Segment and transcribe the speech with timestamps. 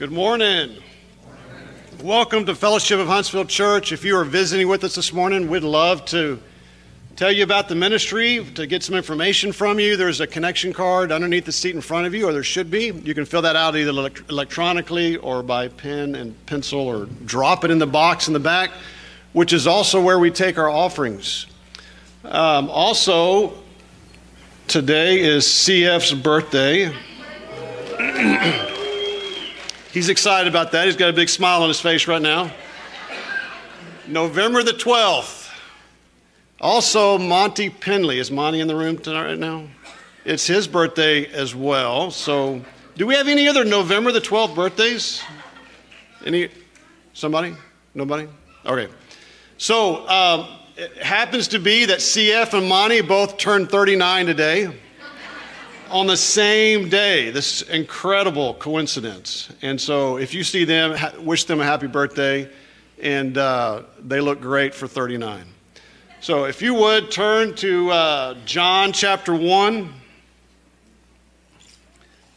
[0.00, 0.76] Good morning.
[2.02, 3.92] Welcome to Fellowship of Huntsville Church.
[3.92, 6.40] If you are visiting with us this morning, we'd love to
[7.16, 9.98] tell you about the ministry, to get some information from you.
[9.98, 12.86] There's a connection card underneath the seat in front of you, or there should be.
[12.86, 13.90] You can fill that out either
[14.30, 18.70] electronically or by pen and pencil, or drop it in the box in the back,
[19.34, 21.46] which is also where we take our offerings.
[22.24, 23.52] Um, also,
[24.66, 26.90] today is CF's birthday.
[29.92, 30.86] He's excited about that.
[30.86, 32.52] He's got a big smile on his face right now.
[34.06, 35.52] November the 12th.
[36.60, 38.20] Also, Monty Penley.
[38.20, 39.66] Is Monty in the room tonight right now?
[40.24, 42.12] It's his birthday as well.
[42.12, 42.64] So,
[42.96, 45.22] do we have any other November the 12th birthdays?
[46.24, 46.50] Any?
[47.12, 47.56] Somebody?
[47.92, 48.28] Nobody?
[48.64, 48.92] Okay.
[49.58, 50.46] So, um,
[50.76, 54.80] it happens to be that CF and Monty both turned 39 today
[55.90, 57.30] on the same day.
[57.30, 59.52] This incredible coincidence.
[59.62, 62.48] And so, if you see them, wish them a happy birthday,
[63.02, 65.44] and uh, they look great for 39.
[66.20, 69.92] So, if you would turn to uh, John chapter 1,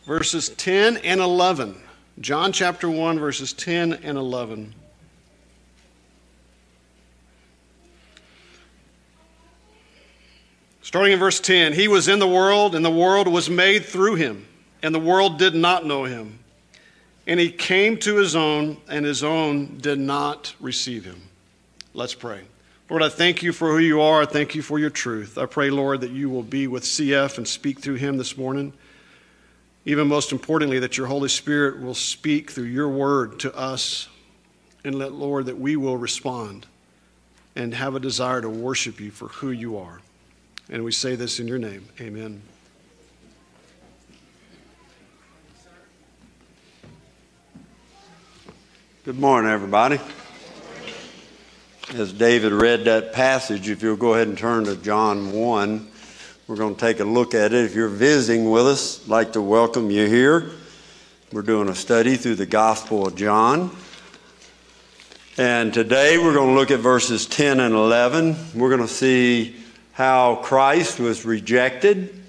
[0.06, 1.76] verses 10 and 11.
[2.20, 4.74] John chapter 1, verses 10 and 11.
[10.84, 14.16] Starting in verse 10 He was in the world, and the world was made through
[14.16, 14.45] him,
[14.84, 16.40] and the world did not know him.
[17.25, 21.22] And he came to his own, and his own did not receive him.
[21.94, 22.42] Let's pray.
[22.90, 24.23] Lord, I thank you for who you are.
[24.23, 25.38] I thank you for your truth.
[25.38, 28.73] I pray, Lord, that you will be with CF and speak through him this morning.
[29.86, 34.09] Even most importantly, that your Holy Spirit will speak through your word to us.
[34.84, 36.68] And let, Lord, that we will respond
[37.56, 40.02] and have a desire to worship you for who you are.
[40.69, 41.86] And we say this in your name.
[42.00, 42.42] Amen.
[49.03, 50.00] Good morning, everybody.
[51.94, 55.88] As David read that passage, if you'll go ahead and turn to John 1,
[56.47, 57.66] we're going to take a look at it.
[57.66, 60.52] If you're visiting with us, I'd like to welcome you here.
[61.34, 63.75] We're doing a study through the Gospel of John.
[65.38, 68.38] And today we're going to look at verses 10 and 11.
[68.56, 69.62] We're going to see
[69.94, 72.24] how Christ was rejected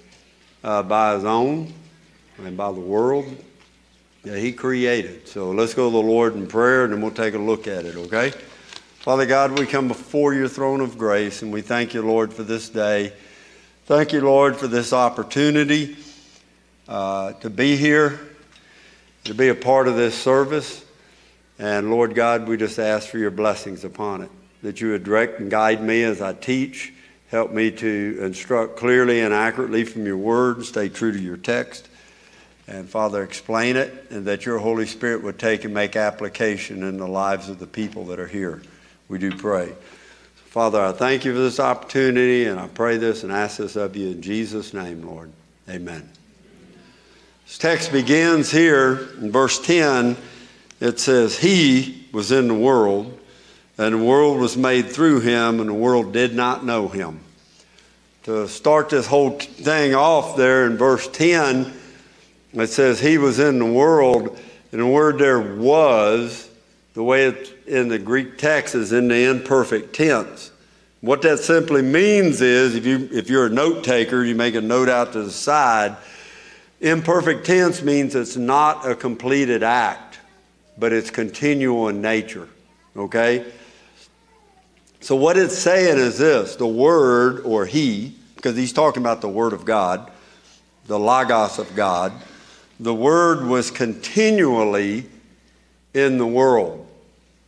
[0.62, 1.72] uh, by his own
[2.38, 3.24] and by the world
[4.22, 5.26] that he created.
[5.26, 7.86] So let's go to the Lord in prayer and then we'll take a look at
[7.86, 8.32] it, okay?
[9.00, 12.42] Father God, we come before your throne of grace and we thank you, Lord, for
[12.42, 13.14] this day.
[13.86, 15.96] Thank you, Lord, for this opportunity
[16.86, 18.20] uh, to be here,
[19.24, 20.84] to be a part of this service.
[21.58, 24.30] And Lord God, we just ask for your blessings upon it,
[24.62, 26.93] that you would direct and guide me as I teach
[27.34, 31.36] Help me to instruct clearly and accurately from your word, and stay true to your
[31.36, 31.88] text.
[32.68, 36.96] And Father, explain it, and that your Holy Spirit would take and make application in
[36.96, 38.62] the lives of the people that are here.
[39.08, 39.72] We do pray.
[40.36, 43.96] Father, I thank you for this opportunity, and I pray this and ask this of
[43.96, 45.32] you in Jesus' name, Lord.
[45.68, 46.08] Amen.
[47.46, 50.16] This text begins here in verse 10.
[50.78, 53.18] It says, He was in the world,
[53.76, 57.23] and the world was made through him, and the world did not know him
[58.24, 61.72] to start this whole thing off there in verse 10,
[62.54, 64.38] it says, He was in the world,
[64.72, 66.50] and the word there was,
[66.94, 70.50] the way it's in the Greek text is in the imperfect tense.
[71.02, 74.62] What that simply means is, if, you, if you're a note taker, you make a
[74.62, 75.94] note out to the side.
[76.80, 80.18] Imperfect tense means it's not a completed act,
[80.78, 82.48] but it's continual in nature.
[82.96, 83.44] Okay?
[85.04, 89.28] So, what it's saying is this the Word, or He, because he's talking about the
[89.28, 90.10] Word of God,
[90.86, 92.10] the Logos of God,
[92.80, 95.04] the Word was continually
[95.92, 96.86] in the world.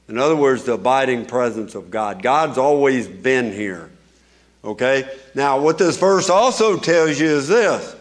[0.07, 2.23] In other words, the abiding presence of God.
[2.23, 3.91] God's always been here.
[4.63, 5.09] Okay?
[5.35, 7.97] Now, what this verse also tells you is this.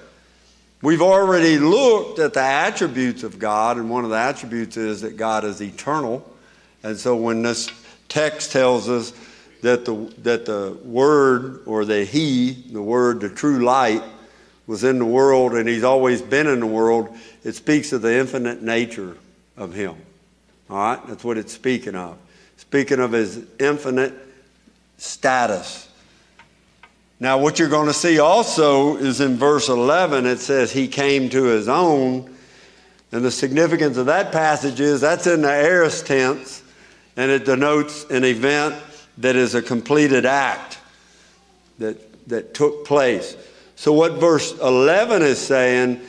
[0.82, 5.16] We've already looked at the attributes of God, and one of the attributes is that
[5.16, 6.30] God is eternal.
[6.84, 7.72] And so when this
[8.10, 9.14] text tells us
[9.66, 14.04] that the, that the Word or the He, the Word, the true light,
[14.68, 18.16] was in the world and He's always been in the world, it speaks of the
[18.16, 19.18] infinite nature
[19.58, 19.96] of Him.
[20.70, 21.08] All right?
[21.08, 22.16] That's what it's speaking of.
[22.58, 24.14] Speaking of His infinite
[24.98, 25.90] status.
[27.20, 31.28] Now, what you're going to see also is in verse 11, it says, He came
[31.30, 32.36] to His own.
[33.12, 36.62] And the significance of that passage is that's in the aorist tense,
[37.18, 38.76] and it denotes an event
[39.18, 40.80] that is a completed act
[41.80, 43.36] that, that took place.
[43.76, 46.02] So, what verse 11 is saying,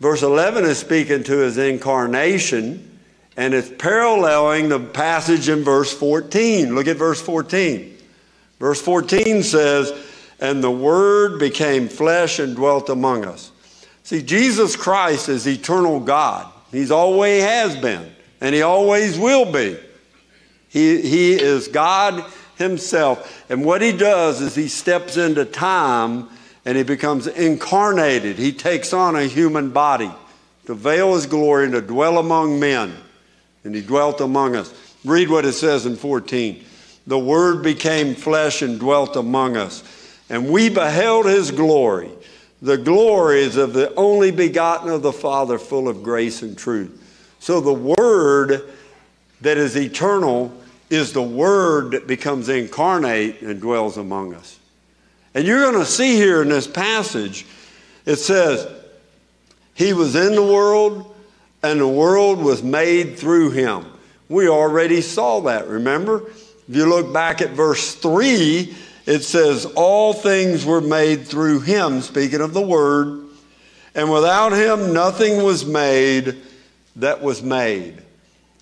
[0.00, 2.98] verse 11 is speaking to his incarnation,
[3.36, 6.74] and it's paralleling the passage in verse 14.
[6.74, 7.96] Look at verse 14.
[8.58, 9.92] Verse 14 says,
[10.40, 13.52] And the Word became flesh and dwelt among us.
[14.02, 16.50] See, Jesus Christ is eternal God.
[16.72, 18.10] He's always has been,
[18.40, 19.78] and He always will be.
[20.68, 22.24] He, he is God
[22.58, 23.44] Himself.
[23.48, 26.28] And what He does is He steps into time
[26.64, 28.36] and He becomes incarnated.
[28.36, 30.10] He takes on a human body
[30.66, 32.94] to veil His glory and to dwell among men.
[33.64, 34.72] And He dwelt among us.
[35.04, 36.64] Read what it says in 14.
[37.06, 39.82] The Word became flesh and dwelt among us.
[40.28, 42.10] And we beheld His glory.
[42.60, 47.36] The glory is of the only begotten of the Father, full of grace and truth.
[47.38, 48.68] So the Word
[49.40, 50.52] that is eternal
[50.90, 54.58] is the Word that becomes incarnate and dwells among us.
[55.34, 57.46] And you're going to see here in this passage,
[58.06, 58.66] it says,
[59.74, 61.14] He was in the world,
[61.62, 63.86] and the world was made through Him.
[64.28, 66.28] We already saw that, remember?
[66.68, 68.74] If you look back at verse 3,
[69.06, 73.26] it says, All things were made through Him, speaking of the Word,
[73.94, 76.36] and without Him nothing was made
[76.96, 78.02] that was made.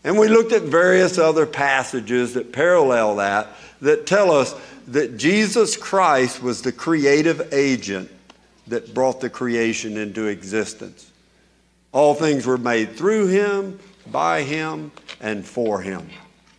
[0.07, 3.49] And we looked at various other passages that parallel that,
[3.81, 4.55] that tell us
[4.87, 8.09] that Jesus Christ was the creative agent
[8.69, 11.11] that brought the creation into existence.
[11.91, 16.09] All things were made through him, by him, and for him.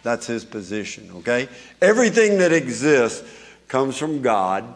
[0.03, 1.47] That's his position, okay?
[1.81, 3.23] Everything that exists
[3.69, 4.75] comes from God,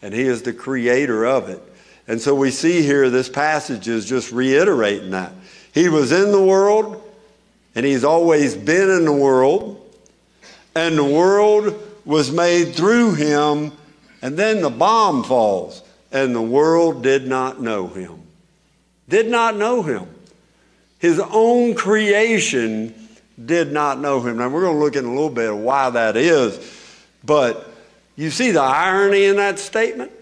[0.00, 1.60] and he is the creator of it.
[2.08, 5.34] And so we see here this passage is just reiterating that.
[5.74, 7.02] He was in the world,
[7.76, 9.80] and he's always been in the world,
[10.74, 13.70] and the world was made through him,
[14.22, 18.22] and then the bomb falls, and the world did not know him.
[19.10, 20.06] Did not know him.
[20.98, 22.94] His own creation
[23.44, 24.38] did not know him.
[24.38, 26.58] Now, we're going to look in a little bit of why that is,
[27.22, 27.70] but
[28.16, 30.12] you see the irony in that statement?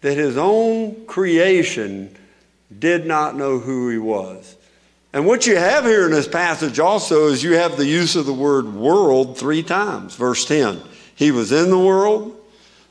[0.00, 2.16] That his own creation
[2.76, 4.53] did not know who he was.
[5.14, 8.26] And what you have here in this passage also is you have the use of
[8.26, 10.16] the word world three times.
[10.16, 10.82] Verse 10
[11.14, 12.36] He was in the world,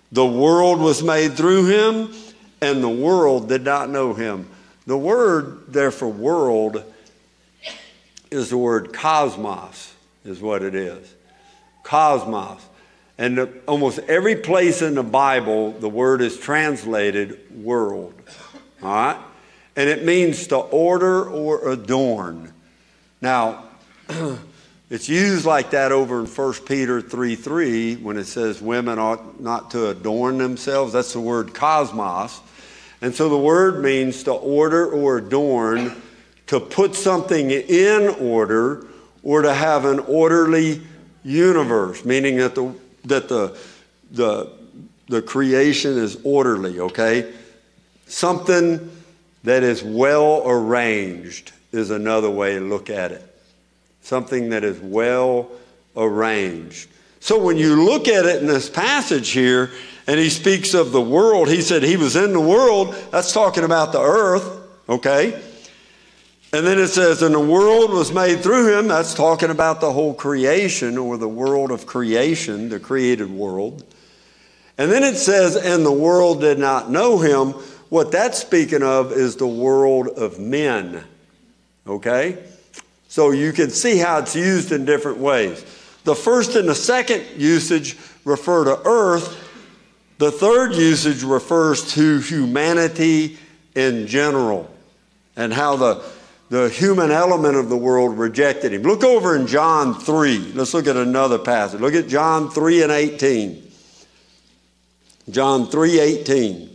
[0.10, 2.14] the world was made through him,
[2.62, 4.48] and the world did not know him.
[4.86, 6.86] The word there for world
[8.32, 9.94] is the word cosmos,
[10.24, 11.14] is what it is.
[11.84, 12.62] Cosmos.
[13.18, 18.14] And almost every place in the Bible, the word is translated world.
[18.82, 19.18] All right?
[19.76, 22.54] And it means to order or adorn.
[23.22, 23.64] Now,
[24.90, 29.40] it's used like that over in 1 Peter 3 3 when it says women ought
[29.42, 30.94] not to adorn themselves.
[30.94, 32.40] That's the word cosmos.
[33.02, 36.02] And so the word means to order or adorn,
[36.48, 38.88] to put something in order,
[39.24, 40.82] or to have an orderly
[41.24, 42.74] universe, meaning that the,
[43.06, 43.58] that the,
[44.12, 44.52] the,
[45.08, 47.34] the creation is orderly, okay?
[48.06, 48.92] Something
[49.44, 53.24] that is well arranged is another way to look at it.
[54.02, 55.50] Something that is well
[55.96, 56.90] arranged.
[57.20, 59.72] So when you look at it in this passage here,
[60.08, 63.64] and he speaks of the world, he said he was in the world, that's talking
[63.64, 65.42] about the earth, okay?
[66.52, 69.92] And then it says, and the world was made through him, that's talking about the
[69.92, 73.84] whole creation or the world of creation, the created world.
[74.78, 77.54] And then it says, and the world did not know him.
[77.94, 81.04] What that's speaking of is the world of men.
[81.86, 82.44] Okay?
[83.08, 85.64] So you can see how it's used in different ways.
[86.04, 87.96] The first and the second usage
[88.26, 89.38] refer to earth.
[90.18, 93.38] The third usage refers to humanity
[93.76, 94.72] in general
[95.36, 96.04] and how the,
[96.50, 98.82] the human element of the world rejected him.
[98.82, 100.54] Look over in John 3.
[100.56, 101.80] Let's look at another passage.
[101.80, 103.72] Look at John 3 and 18.
[105.30, 106.73] John 3 18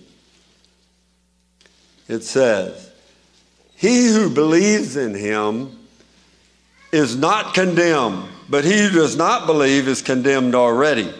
[2.09, 2.91] it says,
[3.77, 5.79] He who believes in him
[6.91, 11.13] is not condemned, but he who does not believe is condemned already,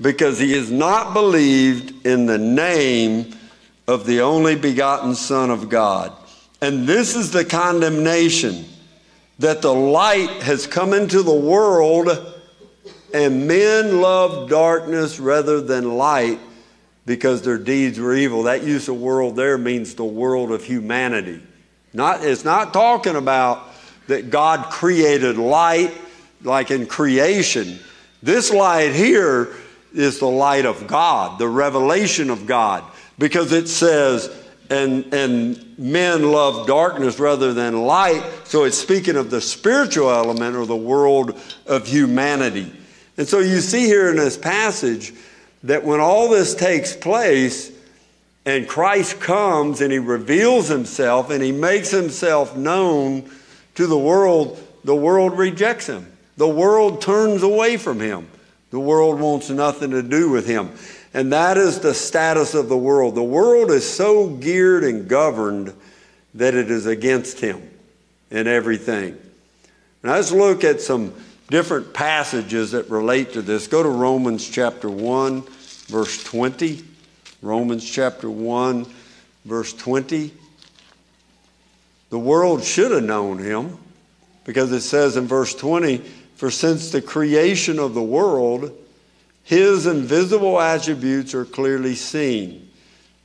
[0.00, 3.32] because he has not believed in the name
[3.86, 6.12] of the only begotten Son of God.
[6.60, 8.64] And this is the condemnation
[9.38, 12.08] that the light has come into the world,
[13.14, 16.38] and men love darkness rather than light
[17.04, 18.44] because their deeds were evil.
[18.44, 21.40] That use of world there means the world of humanity.
[21.92, 23.68] Not, it's not talking about
[24.06, 25.92] that God created light
[26.42, 27.78] like in creation.
[28.22, 29.54] This light here
[29.92, 32.84] is the light of God, the revelation of God,
[33.18, 34.30] because it says,
[34.70, 38.22] and, and men love darkness rather than light.
[38.44, 42.72] So it's speaking of the spiritual element or the world of humanity.
[43.18, 45.12] And so you see here in this passage
[45.64, 47.70] that when all this takes place
[48.44, 53.30] and Christ comes and he reveals himself and he makes himself known
[53.76, 56.06] to the world, the world rejects him.
[56.36, 58.28] The world turns away from him.
[58.70, 60.70] The world wants nothing to do with him.
[61.14, 63.14] And that is the status of the world.
[63.14, 65.74] The world is so geared and governed
[66.34, 67.62] that it is against him
[68.30, 69.18] in everything.
[70.02, 71.12] Now let's look at some
[71.52, 73.66] different passages that relate to this.
[73.66, 75.42] Go to Romans chapter 1,
[75.86, 76.82] verse 20.
[77.42, 78.86] Romans chapter 1,
[79.44, 80.32] verse 20.
[82.08, 83.76] The world should have known him
[84.44, 85.98] because it says in verse 20,
[86.36, 88.72] For since the creation of the world,
[89.44, 92.70] his invisible attributes are clearly seen,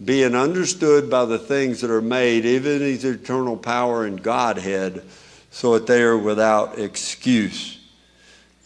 [0.03, 5.05] being understood by the things that are made, even his eternal power and Godhead,
[5.49, 7.76] so that they are without excuse.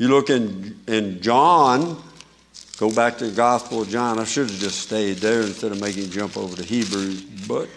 [0.02, 2.02] You look in, in John,
[2.78, 4.18] go back to the Gospel of John.
[4.18, 7.70] I should have just stayed there instead of making jump over to Hebrews, but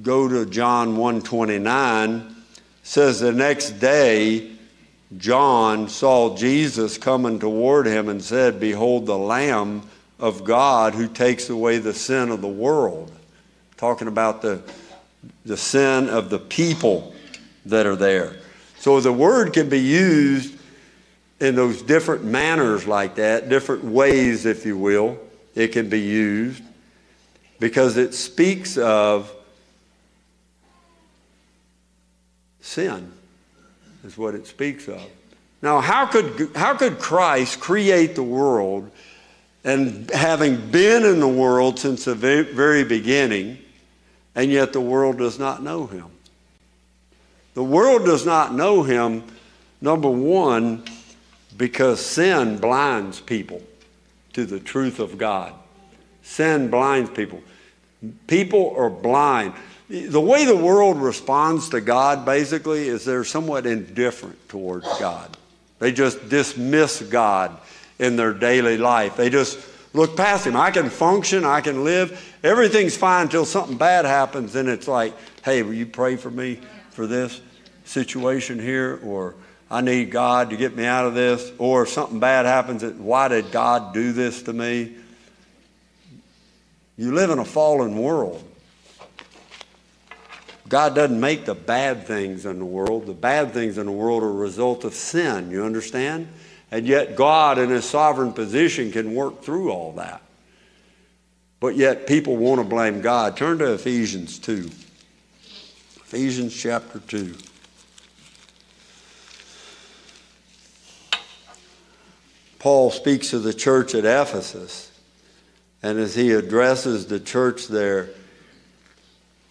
[0.00, 2.34] go to John 129
[2.82, 4.52] says the next day
[5.18, 9.82] John saw Jesus coming toward him and said, Behold, the Lamb
[10.18, 13.12] of God who takes away the sin of the world.
[13.76, 14.62] Talking about the,
[15.44, 17.14] the sin of the people
[17.66, 18.38] that are there.
[18.84, 20.58] So the word can be used
[21.40, 25.18] in those different manners like that, different ways, if you will.
[25.54, 26.62] It can be used
[27.58, 29.34] because it speaks of
[32.60, 33.10] sin
[34.04, 35.02] is what it speaks of.
[35.62, 38.90] Now, how could, how could Christ create the world
[39.64, 43.56] and having been in the world since the very beginning,
[44.34, 46.13] and yet the world does not know him?
[47.54, 49.24] The world does not know him,
[49.80, 50.84] number one,
[51.56, 53.62] because sin blinds people
[54.32, 55.54] to the truth of God.
[56.22, 57.42] Sin blinds people.
[58.26, 59.54] People are blind
[59.88, 65.36] the way the world responds to God basically is they're somewhat indifferent towards God.
[65.78, 67.56] They just dismiss God
[67.98, 69.16] in their daily life.
[69.16, 69.58] They just
[69.92, 70.56] look past Him.
[70.56, 75.14] I can function, I can live, everything's fine until something bad happens, and it's like,
[75.44, 76.60] hey, will you pray for me
[76.94, 77.40] for this
[77.84, 78.98] situation here?
[79.04, 79.34] Or
[79.70, 81.52] I need God to get me out of this.
[81.58, 84.94] Or if something bad happens, why did God do this to me?
[86.96, 88.42] You live in a fallen world.
[90.68, 93.06] God doesn't make the bad things in the world.
[93.06, 96.28] The bad things in the world are a result of sin, you understand?
[96.70, 100.22] And yet, God, in His sovereign position, can work through all that.
[101.60, 103.36] But yet, people want to blame God.
[103.36, 104.70] Turn to Ephesians 2.
[106.14, 107.34] Ephesians chapter 2.
[112.60, 114.92] Paul speaks to the church at Ephesus,
[115.82, 118.10] and as he addresses the church there,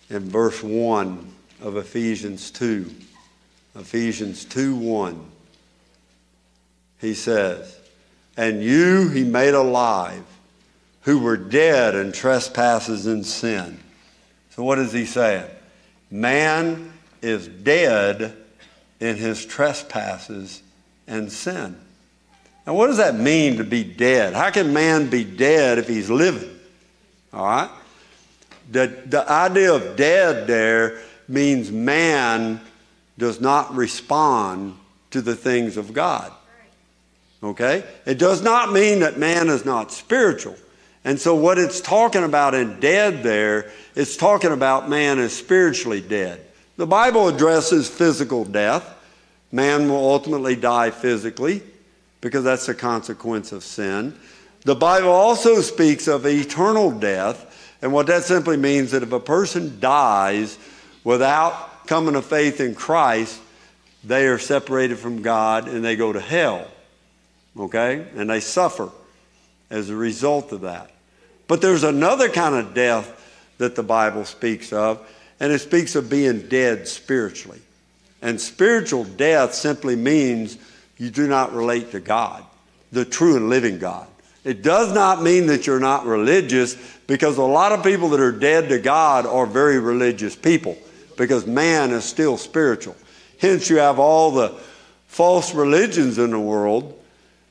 [0.10, 2.90] in verse 1 of Ephesians 2.
[3.76, 5.32] Ephesians 2 1.
[7.02, 7.78] He says,
[8.38, 10.24] And you he made alive
[11.02, 13.82] who were dead in trespasses and sin.
[14.52, 15.50] So what is he saying?
[16.12, 18.36] Man is dead
[19.00, 20.62] in his trespasses
[21.08, 21.76] and sin.
[22.66, 24.34] Now, what does that mean to be dead?
[24.34, 26.50] How can man be dead if he's living?
[27.34, 27.70] All right?
[28.72, 32.62] The, the idea of dead there means man
[33.18, 34.78] does not respond
[35.12, 36.32] to the things of God.
[37.44, 37.84] Okay?
[38.06, 40.56] It does not mean that man is not spiritual.
[41.06, 46.02] And so, what it's talking about in dead there, it's talking about man is spiritually
[46.02, 46.42] dead.
[46.78, 48.90] The Bible addresses physical death.
[49.52, 51.62] Man will ultimately die physically
[52.22, 54.18] because that's a consequence of sin.
[54.62, 57.50] The Bible also speaks of eternal death
[57.84, 60.58] and what that simply means is that if a person dies
[61.04, 63.42] without coming to faith in Christ,
[64.06, 66.66] they are separated from God and they go to hell.
[67.60, 68.08] Okay?
[68.16, 68.90] And they suffer
[69.70, 70.92] as a result of that.
[71.48, 73.20] But there's another kind of death
[73.58, 75.06] that the Bible speaks of,
[75.40, 77.62] and it speaks of being dead spiritually.
[78.22, 80.58] And spiritual death simply means
[80.98, 82.44] you do not relate to God,
[82.92, 84.08] the true and living God.
[84.44, 86.76] It does not mean that you're not religious
[87.08, 90.78] because a lot of people that are dead to God are very religious people
[91.18, 92.96] because man is still spiritual.
[93.40, 94.50] Hence, you have all the
[95.08, 97.00] false religions in the world,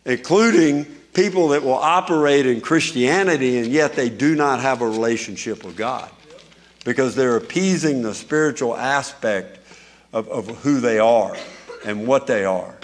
[0.05, 5.65] including people that will operate in Christianity and yet they do not have a relationship
[5.65, 6.11] with God
[6.85, 9.59] because they're appeasing the spiritual aspect
[10.13, 11.37] of, of who they are
[11.85, 12.77] and what they are.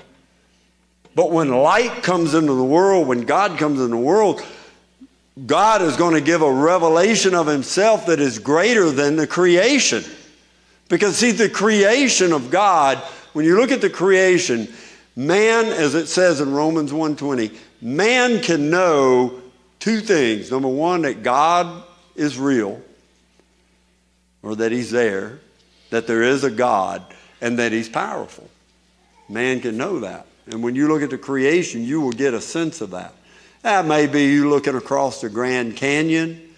[1.14, 4.44] But when light comes into the world, when God comes into the world,
[5.47, 10.04] God is going to give a revelation of himself that is greater than the creation.
[10.88, 12.99] Because see, the creation of God,
[13.32, 14.68] when you look at the creation,
[15.16, 19.40] man, as it says in Romans 1:20, man can know
[19.78, 20.50] two things.
[20.50, 21.85] Number one, that God
[22.16, 22.80] is real,
[24.42, 25.38] or that he's there,
[25.90, 27.02] that there is a God,
[27.40, 28.49] and that he's powerful.
[29.28, 30.26] Man can know that.
[30.47, 33.14] And when you look at the creation, you will get a sense of that.
[33.62, 36.54] That may be you looking across the Grand Canyon.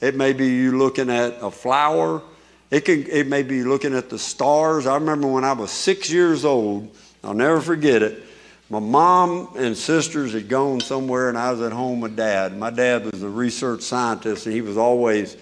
[0.00, 2.22] It may be you looking at a flower.
[2.70, 4.86] It, can, it may be looking at the stars.
[4.86, 8.22] I remember when I was six years old, I'll never forget it.
[8.70, 12.56] My mom and sisters had gone somewhere, and I was at home with dad.
[12.56, 15.36] My dad was a research scientist, and he was always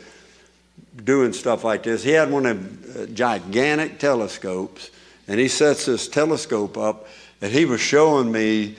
[1.05, 2.03] doing stuff like this.
[2.03, 4.91] He had one of uh, gigantic telescopes,
[5.29, 7.07] and he sets this telescope up,
[7.41, 8.77] and he was showing me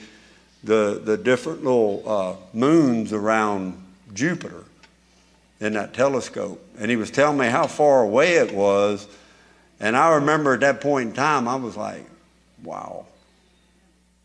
[0.64, 3.82] the, the different little uh, moons around
[4.12, 4.64] Jupiter
[5.60, 6.62] in that telescope.
[6.78, 9.06] And he was telling me how far away it was.
[9.80, 12.04] And I remember at that point in time, I was like,
[12.62, 13.06] wow,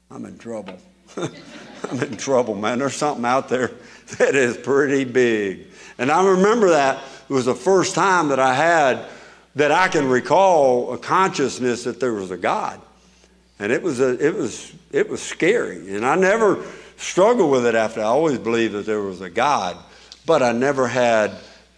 [0.09, 0.77] I'm in trouble.
[1.17, 2.79] I'm in trouble, man.
[2.79, 3.71] There's something out there
[4.17, 5.67] that is pretty big.
[5.97, 9.05] And I remember that it was the first time that I had,
[9.55, 12.81] that I can recall a consciousness that there was a God.
[13.59, 15.95] And it was, a, it was, it was scary.
[15.95, 16.63] And I never
[16.97, 18.01] struggled with it after.
[18.01, 19.75] I always believed that there was a God,
[20.25, 21.31] but I never had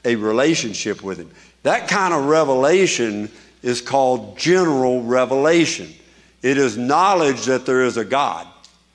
[0.05, 1.31] a relationship with Him.
[1.63, 3.31] That kind of revelation
[3.63, 5.93] is called general revelation.
[6.41, 8.47] It is knowledge that there is a God.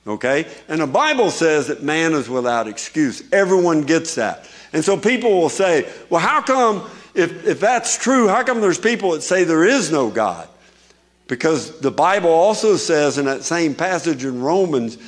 [0.06, 0.46] Okay?
[0.68, 3.22] And the Bible says that man is without excuse.
[3.32, 4.48] Everyone gets that.
[4.72, 8.78] And so people will say, well, how come, if, if that's true, how come there's
[8.78, 10.48] people that say there is no God?
[11.26, 14.98] Because the Bible also says in that same passage in Romans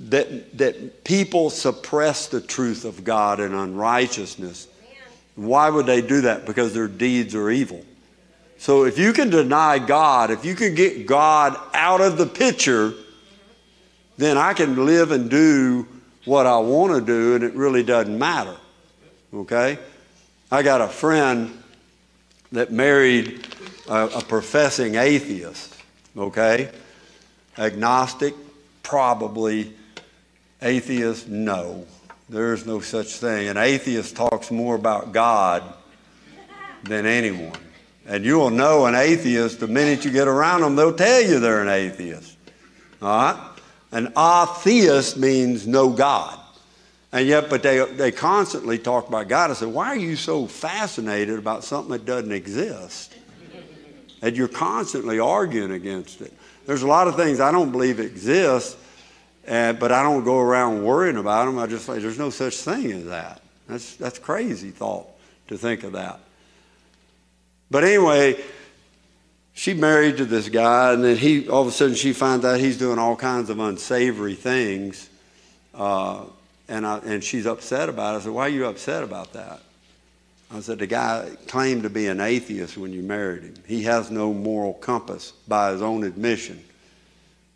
[0.00, 4.68] that, that people suppress the truth of God in unrighteousness.
[5.36, 6.46] Why would they do that?
[6.46, 7.84] Because their deeds are evil.
[8.64, 12.94] So if you can deny God, if you can get God out of the picture,
[14.16, 15.86] then I can live and do
[16.24, 18.56] what I want to do and it really doesn't matter.
[19.34, 19.78] Okay?
[20.50, 21.62] I got a friend
[22.52, 23.46] that married
[23.86, 25.76] a, a professing atheist,
[26.16, 26.70] okay?
[27.58, 28.32] Agnostic,
[28.82, 29.74] probably.
[30.62, 31.84] Atheist, no.
[32.30, 33.46] There is no such thing.
[33.48, 35.62] An atheist talks more about God
[36.84, 37.58] than anyone.
[38.06, 41.40] And you will know an atheist the minute you get around them, they'll tell you
[41.40, 42.36] they're an atheist.
[43.00, 43.50] All right?
[43.92, 46.38] An atheist means no God.
[47.12, 49.50] And yet, but they, they constantly talk about God.
[49.50, 53.14] I said, why are you so fascinated about something that doesn't exist?
[54.24, 56.32] and you're constantly arguing against it.
[56.64, 58.78] There's a lot of things I don't believe exist,
[59.46, 61.58] uh, but I don't go around worrying about them.
[61.58, 63.42] I just say there's no such thing as that.
[63.68, 65.06] That's that's crazy thought
[65.48, 66.20] to think of that.
[67.74, 68.40] But anyway,
[69.52, 72.60] she married to this guy, and then he all of a sudden she finds out
[72.60, 75.10] he's doing all kinds of unsavory things,
[75.74, 76.22] uh,
[76.68, 78.18] and I, and she's upset about it.
[78.18, 79.60] I said, "Why are you upset about that?"
[80.52, 83.54] I said, the guy claimed to be an atheist when you married him.
[83.66, 86.62] He has no moral compass by his own admission.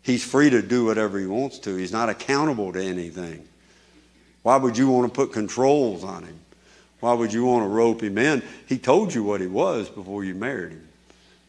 [0.01, 1.77] He's free to do whatever he wants to.
[1.77, 3.47] He's not accountable to anything.
[4.43, 6.37] Why would you want to put controls on him?
[6.99, 8.43] Why would you want to rope him in?
[8.67, 10.87] He told you what he was before you married him.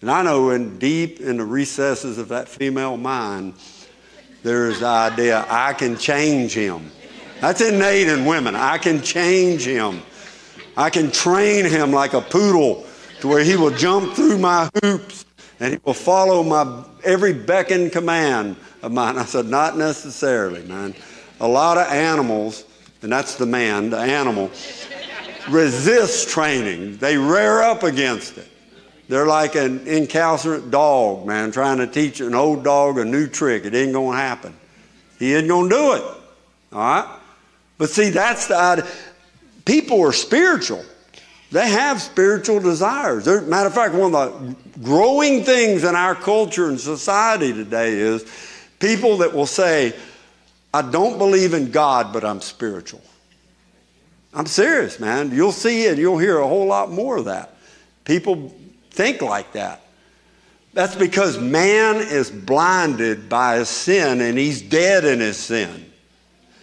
[0.00, 3.54] And I know in deep in the recesses of that female mind,
[4.42, 6.90] there is the idea I can change him.
[7.40, 8.54] That's innate in women.
[8.54, 10.02] I can change him.
[10.76, 12.86] I can train him like a poodle
[13.20, 15.26] to where he will jump through my hoops
[15.58, 19.18] and he will follow my every beck and command of mine.
[19.18, 20.94] I said, Not necessarily, man.
[21.40, 22.64] A lot of animals,
[23.02, 24.50] and that's the man, the animal,
[25.48, 26.98] resist training.
[26.98, 28.48] They rear up against it.
[29.08, 33.64] They're like an incalcitrant dog, man, trying to teach an old dog a new trick.
[33.64, 34.54] It ain't going to happen.
[35.18, 36.02] He ain't going to do it.
[36.72, 37.18] All right?
[37.76, 38.86] But see, that's the idea
[39.64, 40.84] people are spiritual.
[41.52, 43.24] They have spiritual desires.
[43.24, 47.92] They're, matter of fact, one of the growing things in our culture and society today
[47.92, 48.24] is
[48.78, 49.94] people that will say,
[50.72, 53.02] I don't believe in God, but I'm spiritual.
[54.32, 55.32] I'm serious, man.
[55.32, 57.56] You'll see and you'll hear a whole lot more of that.
[58.04, 58.54] People
[58.90, 59.82] think like that.
[60.72, 65.86] That's because man is blinded by his sin and he's dead in his sin.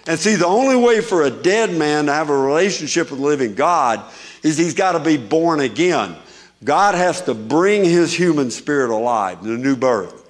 [0.07, 3.25] And see, the only way for a dead man to have a relationship with the
[3.25, 4.01] living God
[4.41, 6.15] is he's got to be born again.
[6.63, 10.23] God has to bring his human spirit alive, the new birth.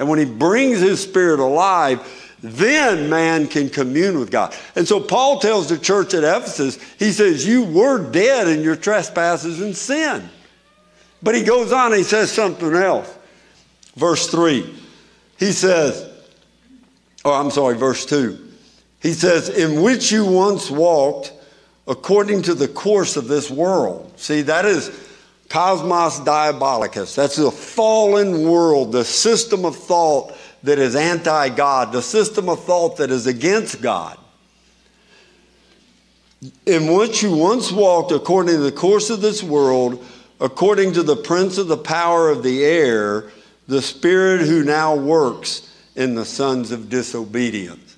[0.00, 4.54] And when he brings his spirit alive, then man can commune with God.
[4.74, 8.76] And so Paul tells the church at Ephesus, he says, You were dead in your
[8.76, 10.28] trespasses and sin.
[11.22, 13.14] But he goes on, and he says something else.
[13.94, 14.74] Verse 3,
[15.38, 16.08] he says,
[17.24, 18.48] Oh, I'm sorry, verse 2.
[19.00, 21.32] He says, In which you once walked
[21.86, 24.12] according to the course of this world.
[24.16, 24.90] See, that is
[25.50, 27.14] cosmos diabolicus.
[27.14, 32.64] That's the fallen world, the system of thought that is anti God, the system of
[32.64, 34.18] thought that is against God.
[36.64, 40.04] In which you once walked according to the course of this world,
[40.40, 43.30] according to the prince of the power of the air,
[43.68, 47.96] the spirit who now works in the sons of disobedience.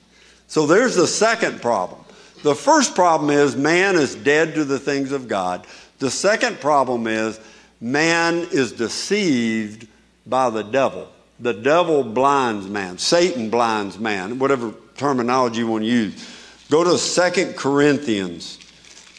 [0.48, 2.00] So there's the second problem.
[2.42, 5.66] The first problem is man is dead to the things of God.
[6.00, 7.38] The second problem is
[7.80, 9.86] man is deceived
[10.26, 11.08] by the devil.
[11.42, 16.28] The devil blinds man, Satan blinds man, whatever terminology you want to use.
[16.70, 18.60] Go to Second Corinthians,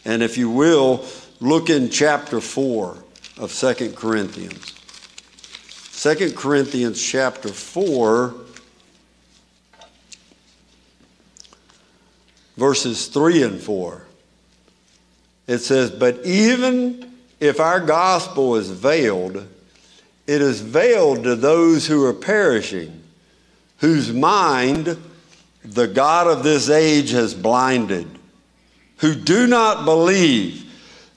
[0.06, 1.04] and if you will,
[1.40, 2.96] look in chapter 4
[3.38, 4.72] of Second Corinthians.
[5.68, 8.34] Second Corinthians chapter 4
[12.56, 14.06] verses 3 and 4.
[15.46, 19.46] It says, But even if our gospel is veiled,
[20.26, 23.02] it is veiled to those who are perishing,
[23.78, 24.96] whose mind
[25.64, 28.08] the God of this age has blinded,
[28.98, 30.64] who do not believe,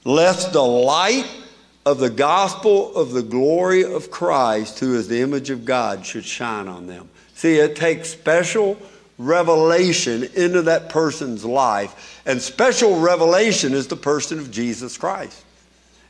[0.04, 1.28] lest the light
[1.86, 6.24] of the gospel of the glory of Christ, who is the image of God, should
[6.24, 7.08] shine on them.
[7.34, 8.78] See, it takes special
[9.18, 12.22] revelation into that person's life.
[12.26, 15.44] And special revelation is the person of Jesus Christ.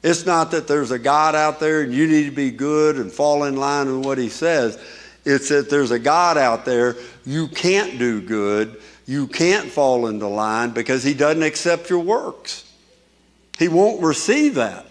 [0.02, 3.12] It's not that there's a God out there and you need to be good and
[3.12, 4.78] fall in line with what he says.
[5.24, 10.28] It's that there's a God out there, you can't do good, you can't fall into
[10.28, 12.64] line because he doesn't accept your works.
[13.58, 14.86] He won't receive that.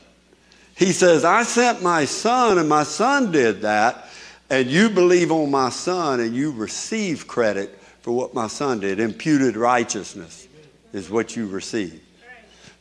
[0.75, 4.09] He says, I sent my son and my son did that,
[4.49, 8.99] and you believe on my son and you receive credit for what my son did.
[8.99, 10.47] Imputed righteousness
[10.93, 12.01] is what you receive.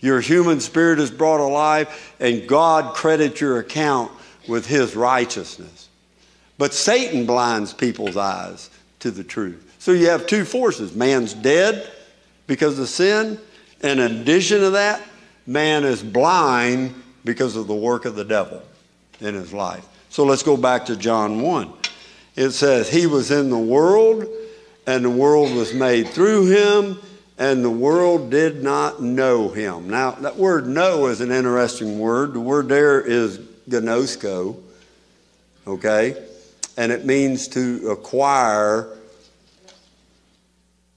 [0.00, 4.12] Your human spirit is brought alive, and God credits your account
[4.48, 5.88] with his righteousness.
[6.58, 9.74] But Satan blinds people's eyes to the truth.
[9.78, 11.90] So you have two forces man's dead
[12.46, 13.38] because of sin,
[13.82, 15.02] and in addition to that,
[15.46, 18.62] man is blind because of the work of the devil
[19.20, 19.86] in his life.
[20.10, 21.72] So let's go back to John 1.
[22.36, 24.26] It says, He was in the world
[24.86, 26.98] and the world was made through him,
[27.38, 29.90] and the world did not know him.
[29.90, 32.32] Now, that word know is an interesting word.
[32.32, 34.56] The word there is gnosko,
[35.66, 36.24] okay?
[36.76, 38.88] And it means to acquire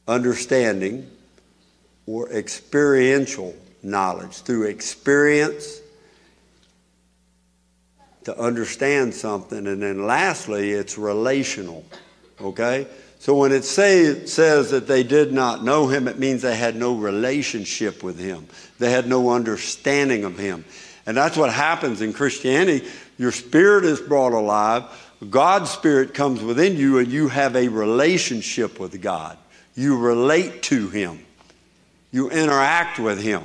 [0.08, 1.10] understanding
[2.06, 4.38] or experiential knowledge.
[4.38, 5.82] Through experience,
[8.24, 9.68] to understand something.
[9.68, 11.84] And then lastly, it's relational,
[12.40, 12.88] okay?
[13.20, 16.78] So when it say, says that they did not know him, it means they had
[16.78, 18.48] no relationship with him.
[18.80, 20.64] They had no understanding of him.
[21.06, 22.88] And that's what happens in Christianity.
[23.18, 24.84] Your spirit is brought alive.
[25.30, 29.38] God's spirit comes within you and you have a relationship with God.
[29.76, 31.26] You relate to him.
[32.12, 33.44] You interact with him.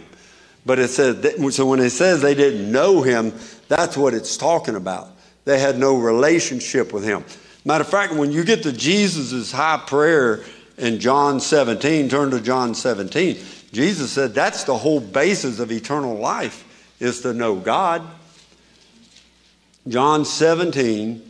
[0.65, 3.33] But it says, so when it says they didn't know him,
[3.69, 5.11] that's what it's talking about.
[5.45, 7.25] They had no relationship with him.
[7.65, 10.45] Matter of fact, when you get to Jesus' high prayer
[10.77, 13.39] in John 17, turn to John 17,
[13.73, 18.03] Jesus said that's the whole basis of eternal life is to know God.
[19.89, 21.23] John 17,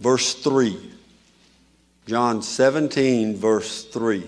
[0.00, 0.92] verse 3.
[2.06, 4.26] John 17, verse 3.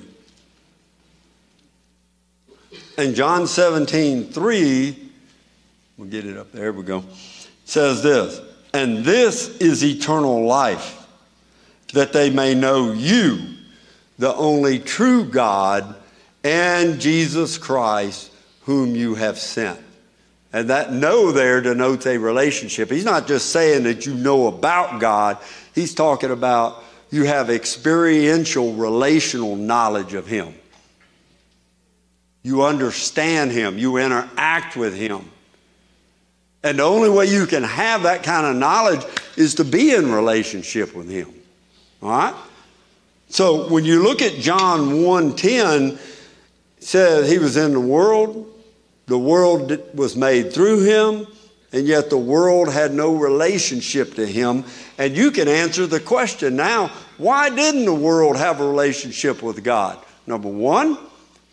[2.99, 5.11] And John 17, 3,
[5.97, 7.05] we'll get it up there, we go,
[7.65, 8.41] says this
[8.73, 11.07] and this is eternal life,
[11.93, 13.41] that they may know you,
[14.19, 15.97] the only true God,
[16.45, 18.31] and Jesus Christ,
[18.63, 19.81] whom you have sent.
[20.53, 22.91] And that know there denotes a relationship.
[22.91, 25.39] He's not just saying that you know about God,
[25.75, 30.55] he's talking about you have experiential, relational knowledge of Him.
[32.43, 35.31] You understand Him, you interact with Him.
[36.63, 39.05] And the only way you can have that kind of knowledge
[39.37, 41.33] is to be in relationship with Him.
[42.03, 42.35] All right?
[43.31, 48.53] So when you look at John 1:10, it says he was in the world,
[49.07, 51.27] the world was made through him,
[51.73, 54.65] and yet the world had no relationship to him.
[54.99, 59.63] And you can answer the question now, why didn't the world have a relationship with
[59.63, 59.99] God?
[60.27, 60.99] Number 1,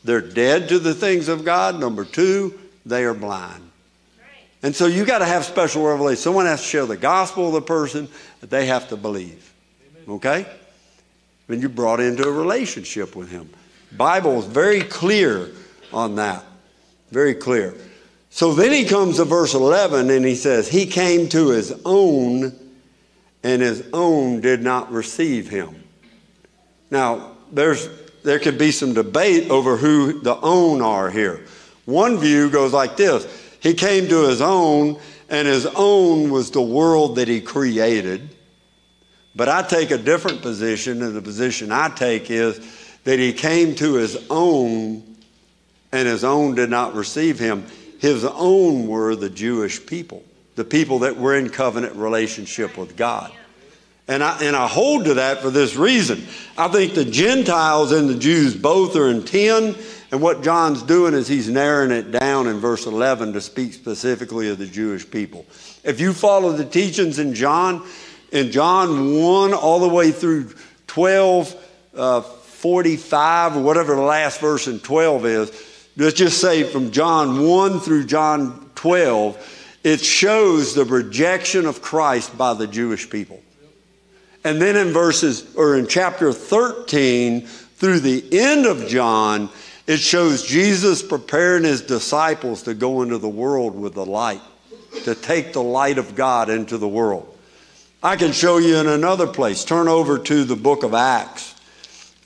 [0.03, 1.79] they're dead to the things of God.
[1.79, 3.66] Number 2, they are blind.
[4.63, 6.21] And so you got to have special revelation.
[6.21, 8.07] Someone has to share the gospel of the person
[8.41, 9.53] that they have to believe.
[10.07, 10.45] Okay?
[11.47, 13.49] Then you're brought into a relationship with him.
[13.91, 15.51] Bible is very clear
[15.93, 16.43] on that.
[17.11, 17.75] Very clear.
[18.29, 22.53] So then he comes to verse 11 and he says, He came to his own,
[23.43, 25.83] and his own did not receive him.
[26.91, 27.87] Now, there's,
[28.23, 31.45] there could be some debate over who the own are here.
[31.85, 33.25] One view goes like this
[33.67, 38.29] He came to his own, and his own was the world that he created.
[39.35, 42.61] But I take a different position, and the position I take is
[43.03, 45.17] that he came to his own,
[45.91, 47.65] and his own did not receive him.
[47.99, 50.23] His own were the Jewish people,
[50.55, 53.33] the people that were in covenant relationship with God.
[54.07, 56.25] And I, and I hold to that for this reason.
[56.57, 59.75] I think the Gentiles and the Jews both are in 10,
[60.17, 64.49] and what John's doing is he's narrowing it down in verse 11 to speak specifically
[64.49, 65.45] of the Jewish people.
[65.83, 67.87] If you follow the teachings in John,
[68.31, 70.55] in John 1 all the way through
[70.87, 71.55] 12,
[71.95, 77.47] uh, 45, or whatever the last verse in 12 is, let's just say from John
[77.47, 83.39] 1 through John 12, it shows the rejection of Christ by the Jewish people.
[84.43, 89.51] And then in verses, or in chapter 13 through the end of John,
[89.87, 94.41] it shows Jesus preparing his disciples to go into the world with the light,
[95.05, 97.33] to take the light of God into the world.
[98.03, 99.63] I can show you in another place.
[99.63, 101.55] Turn over to the book of Acts.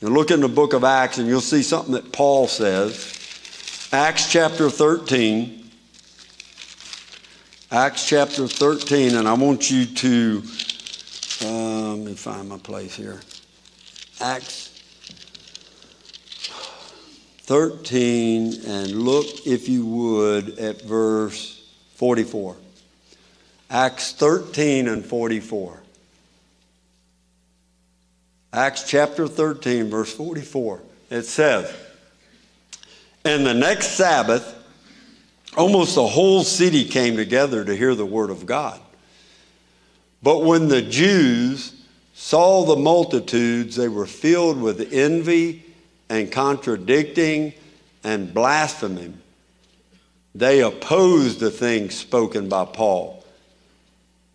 [0.02, 3.90] And look in the book of Acts, and you'll see something that Paul says.
[3.94, 5.70] Acts chapter 13.
[7.72, 10.44] Acts chapter 13, and I want you to,
[11.46, 13.22] um, let me find my place here.
[14.20, 14.71] Acts
[17.52, 21.62] 13, and look, if you would, at verse
[21.96, 22.56] 44.
[23.70, 25.78] Acts 13 and 44.
[28.54, 30.80] Acts chapter 13, verse 44.
[31.10, 31.76] It says,
[33.26, 34.56] and the next Sabbath,
[35.58, 38.80] almost the whole city came together to hear the word of God.
[40.24, 41.74] But when the Jews
[42.14, 45.66] saw the multitudes, they were filled with envy
[46.12, 47.54] and contradicting
[48.04, 49.20] and blaspheming.
[50.36, 53.24] They opposed the things spoken by Paul.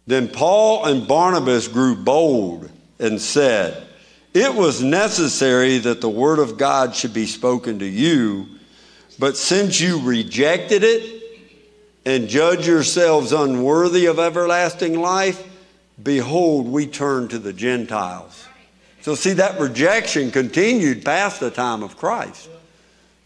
[0.07, 3.87] Then Paul and Barnabas grew bold and said,
[4.35, 8.57] It was necessary that the word of God should be spoken to you
[9.19, 11.23] but since you rejected it
[12.05, 15.43] and judge yourselves unworthy of everlasting life,
[16.03, 18.47] behold, we turn to the Gentiles.
[19.07, 22.51] So, see, that rejection continued past the time of Christ.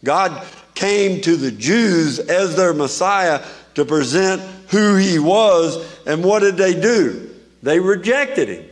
[0.05, 3.43] God came to the Jews as their Messiah
[3.77, 7.35] to present who he was, and what did they do?
[7.62, 8.66] They rejected him.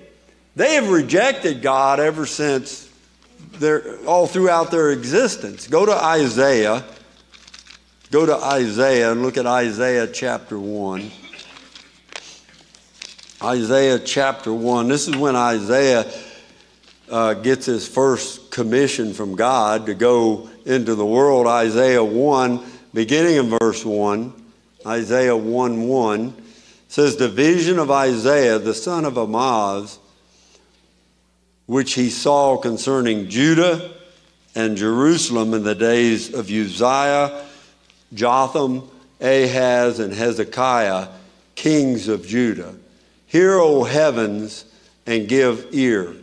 [0.54, 2.90] They have rejected God ever since
[3.52, 5.66] their, all throughout their existence.
[5.66, 6.84] Go to Isaiah
[8.10, 11.10] Go to Isaiah and look at Isaiah chapter 1.
[13.42, 14.88] Isaiah chapter 1.
[14.88, 16.10] This is when Isaiah
[17.10, 21.46] uh, gets his first commission from God to go into the world.
[21.46, 24.32] Isaiah 1, beginning in verse 1.
[24.86, 26.42] Isaiah 1 1
[26.88, 29.98] says, The vision of Isaiah, the son of Amoz,
[31.66, 33.92] which he saw concerning Judah
[34.54, 37.44] and Jerusalem in the days of Uzziah
[38.14, 38.88] Jotham,
[39.20, 41.08] Ahaz, and Hezekiah,
[41.54, 42.74] kings of Judah.
[43.26, 44.64] Hear, O heavens,
[45.06, 46.14] and give ear,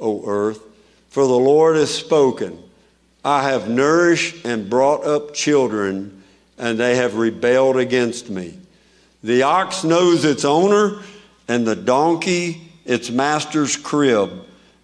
[0.00, 0.60] O earth,
[1.08, 2.62] for the Lord has spoken.
[3.24, 6.22] I have nourished and brought up children,
[6.58, 8.58] and they have rebelled against me.
[9.22, 11.02] The ox knows its owner,
[11.48, 14.30] and the donkey its master's crib,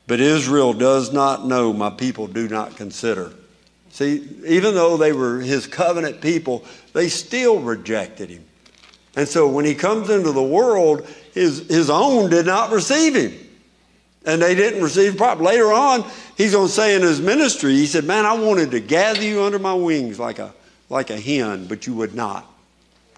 [0.07, 3.33] but Israel does not know, my people do not consider.
[3.91, 8.45] See, even though they were his covenant people, they still rejected him.
[9.17, 13.33] And so when he comes into the world, his, his own did not receive him.
[14.27, 15.39] And they didn't receive prop.
[15.41, 16.05] Later on,
[16.37, 19.43] he's going to say in his ministry, he said, Man, I wanted to gather you
[19.43, 20.53] under my wings like a,
[20.89, 22.53] like a hen, but you would not.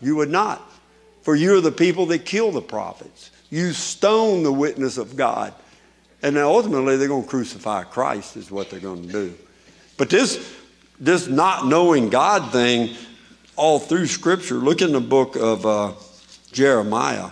[0.03, 0.63] You would not.
[1.23, 3.31] For you are the people that kill the prophets.
[3.51, 5.55] You stone the witness of God.
[6.23, 9.35] And ultimately, they're going to crucify Christ, is what they're going to do.
[9.97, 10.57] But this,
[11.01, 12.97] this not knowing God thing,
[13.57, 15.93] all through Scripture, look in the book of uh,
[16.53, 17.31] Jeremiah.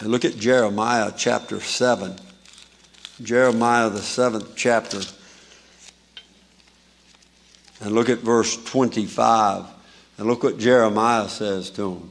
[0.00, 2.16] And look at Jeremiah chapter 7.
[3.22, 5.00] Jeremiah, the seventh chapter.
[7.80, 9.64] And look at verse 25.
[10.18, 12.10] And look what Jeremiah says to him.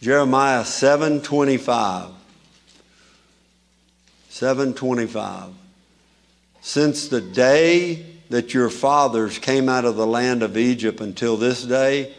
[0.00, 2.12] Jeremiah 7:25.
[4.28, 5.50] 725.
[6.62, 11.64] Since the day that your fathers came out of the land of Egypt until this
[11.64, 12.14] day,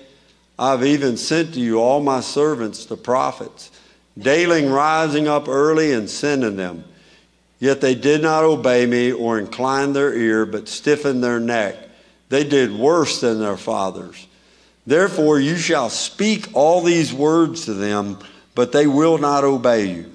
[0.60, 3.72] I've even sent to you all my servants, the prophets,
[4.18, 6.84] daily rising up early and sending them.
[7.60, 11.76] Yet they did not obey me or incline their ear, but stiffened their neck.
[12.30, 14.28] They did worse than their fathers.
[14.88, 18.18] Therefore, you shall speak all these words to them,
[18.56, 20.12] but they will not obey you.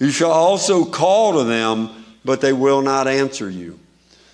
[0.00, 1.90] You shall also call to them,
[2.24, 3.78] but they will not answer you.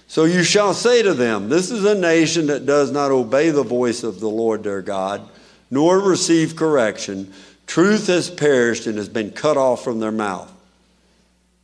[0.06, 3.62] So you shall say to them, This is a nation that does not obey the
[3.62, 5.28] voice of the Lord their God,
[5.70, 7.32] nor receive correction.
[7.66, 10.50] Truth has perished and has been cut off from their mouth.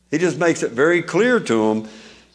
[0.09, 1.89] He just makes it very clear to them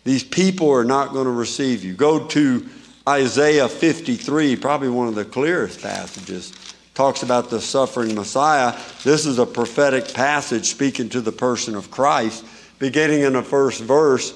[0.05, 1.95] these people are not going to receive you.
[1.95, 2.67] Go to
[3.09, 6.53] Isaiah 53, probably one of the clearest passages
[6.97, 8.75] talks about the suffering Messiah.
[9.05, 12.43] This is a prophetic passage speaking to the person of Christ,
[12.79, 14.33] beginning in the first verse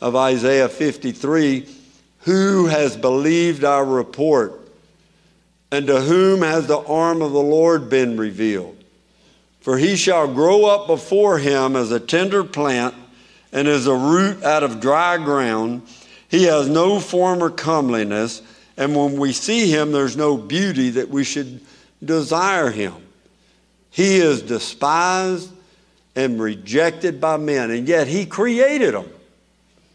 [0.00, 1.68] of Isaiah 53
[2.20, 4.57] Who has believed our report?
[5.70, 8.76] And to whom has the arm of the Lord been revealed?
[9.60, 12.94] For he shall grow up before him as a tender plant
[13.52, 15.82] and as a root out of dry ground.
[16.28, 18.42] He has no form or comeliness,
[18.76, 21.60] and when we see him, there's no beauty that we should
[22.04, 22.94] desire him.
[23.90, 25.50] He is despised
[26.14, 29.08] and rejected by men, and yet he created them.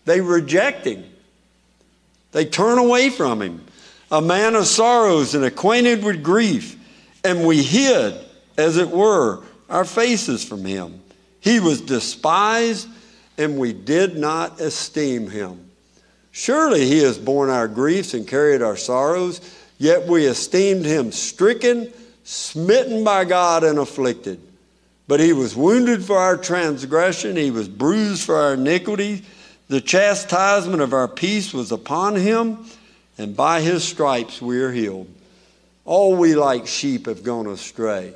[0.06, 1.04] They reject him,
[2.32, 3.66] they turn away from him.
[4.14, 6.78] A man of sorrows and acquainted with grief,
[7.24, 8.14] and we hid,
[8.60, 11.02] as it were, our faces from him.
[11.40, 12.88] He was despised,
[13.40, 15.72] and we did not esteem him.
[16.32, 19.42] Surely he has borne our griefs and carried our sorrows.
[19.80, 21.92] Yet we esteemed him stricken,
[22.24, 24.40] smitten by God, and afflicted.
[25.08, 29.24] But he was wounded for our transgression, he was bruised for our iniquity.
[29.70, 32.64] The chastisement of our peace was upon him,
[33.18, 35.08] and by his stripes we are healed.
[35.86, 38.14] All we like sheep have gone astray.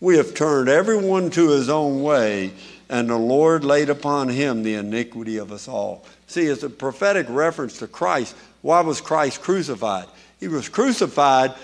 [0.00, 2.52] We have turned everyone to his own way,
[2.88, 6.04] and the Lord laid upon him the iniquity of us all.
[6.26, 8.34] See, it's a prophetic reference to Christ.
[8.62, 10.06] Why was Christ crucified?
[10.40, 11.54] He was crucified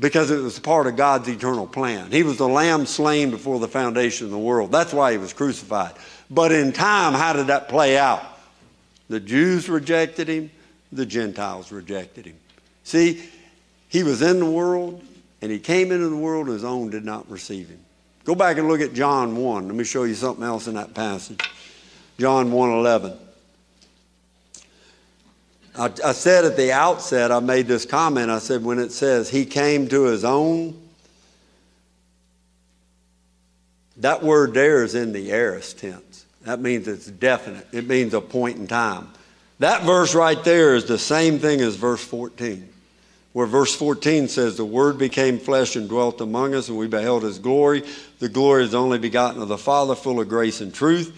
[0.00, 2.10] because it was part of God's eternal plan.
[2.10, 4.72] He was the lamb slain before the foundation of the world.
[4.72, 5.92] That's why he was crucified.
[6.30, 8.24] But in time, how did that play out?
[9.08, 10.50] The Jews rejected him,
[10.92, 12.36] the Gentiles rejected him.
[12.84, 13.22] See,
[13.88, 15.02] he was in the world,
[15.42, 17.80] and he came into the world, and his own did not receive him.
[18.24, 19.66] Go back and look at John 1.
[19.66, 21.40] Let me show you something else in that passage.
[22.18, 23.18] John 1 11.
[25.78, 28.30] I, I said at the outset, I made this comment.
[28.30, 30.76] I said, when it says he came to his own,
[33.98, 36.26] that word there is in the aorist tense.
[36.42, 39.08] That means it's definite, it means a point in time.
[39.58, 42.68] That verse right there is the same thing as verse 14,
[43.32, 47.24] where verse 14 says, The Word became flesh and dwelt among us, and we beheld
[47.24, 47.82] His glory.
[48.20, 51.12] The glory is only begotten of the Father, full of grace and truth.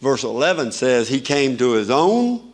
[0.00, 2.48] Verse 11 says, He came to His own,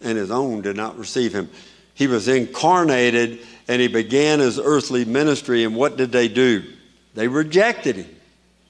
[0.00, 1.50] and his own did not receive him.
[1.94, 5.64] He was incarnated and he began his earthly ministry.
[5.64, 6.64] And what did they do?
[7.14, 8.16] They rejected him,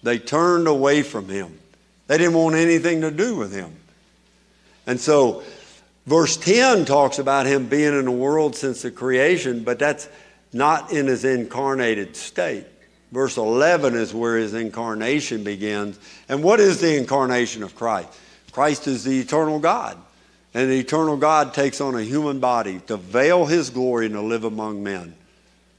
[0.02, 1.58] they turned away from him.
[2.06, 3.76] They didn't want anything to do with him.
[4.86, 5.42] And so,
[6.08, 10.08] verse 10 talks about him being in the world since the creation, but that's
[10.52, 12.64] not in his incarnated state.
[13.12, 15.98] Verse 11 is where his incarnation begins.
[16.28, 18.08] And what is the incarnation of Christ?
[18.52, 19.98] Christ is the eternal God.
[20.54, 24.22] And the eternal God takes on a human body to veil his glory and to
[24.22, 25.14] live among men.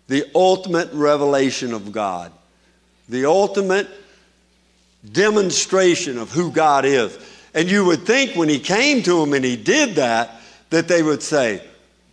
[0.07, 2.31] The ultimate revelation of God,
[3.07, 3.87] the ultimate
[5.11, 7.17] demonstration of who God is.
[7.53, 11.01] And you would think when he came to them and he did that, that they
[11.01, 11.63] would say,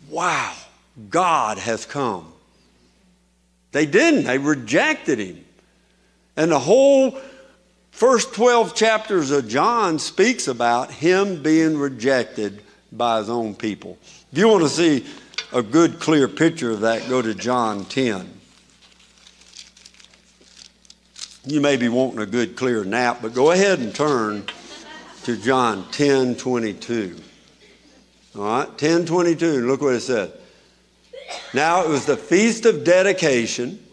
[0.09, 0.55] Wow,
[1.11, 2.33] God has come.
[3.73, 5.45] They didn't, they rejected him.
[6.37, 7.19] And the whole
[7.97, 12.61] First 12 chapters of John speaks about him being rejected
[12.93, 13.97] by his own people.
[14.31, 15.07] If you want to see
[15.51, 18.31] a good, clear picture of that, go to John 10.
[21.47, 24.45] You may be wanting a good, clear nap, but go ahead and turn
[25.27, 27.17] to John 10 22.
[28.37, 29.67] All right, 10 22.
[29.67, 30.33] Look what it said.
[31.53, 33.85] Now it was the feast of dedication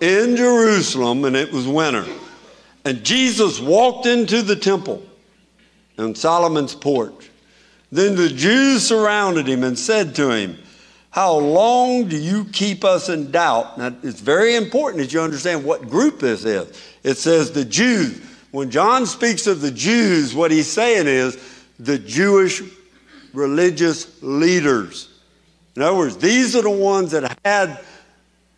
[0.00, 2.04] in Jerusalem, and it was winter.
[2.84, 5.04] And Jesus walked into the temple
[5.98, 7.30] on Solomon's porch.
[7.92, 10.58] Then the Jews surrounded him and said to him,
[11.10, 13.78] How long do you keep us in doubt?
[13.78, 16.76] Now, it's very important that you understand what group this is.
[17.04, 18.31] It says the Jews.
[18.52, 21.36] When John speaks of the Jews, what he's saying is
[21.78, 22.62] the Jewish
[23.32, 25.08] religious leaders.
[25.74, 27.80] In other words, these are the ones that had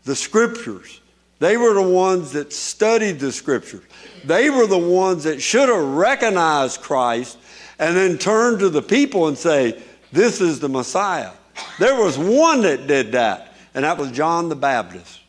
[0.05, 1.01] the scriptures.
[1.39, 3.85] They were the ones that studied the scriptures.
[4.25, 7.39] They were the ones that should have recognized Christ
[7.79, 9.81] and then turned to the people and say,
[10.11, 11.33] This is the Messiah.
[11.79, 15.21] There was one that did that, and that was John the Baptist.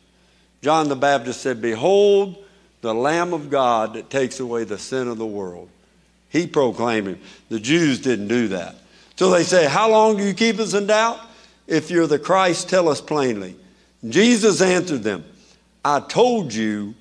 [0.64, 2.45] John the Baptist said, Behold,
[2.86, 5.70] the Lamb of God that takes away the sin of the world.
[6.30, 7.20] He proclaimed him.
[7.50, 8.76] The Jews didn't do that.
[9.16, 11.20] So they say, How long do you keep us in doubt?
[11.66, 13.56] If you're the Christ, tell us plainly.
[14.08, 15.26] Jesus answered them,
[15.84, 16.94] I told you,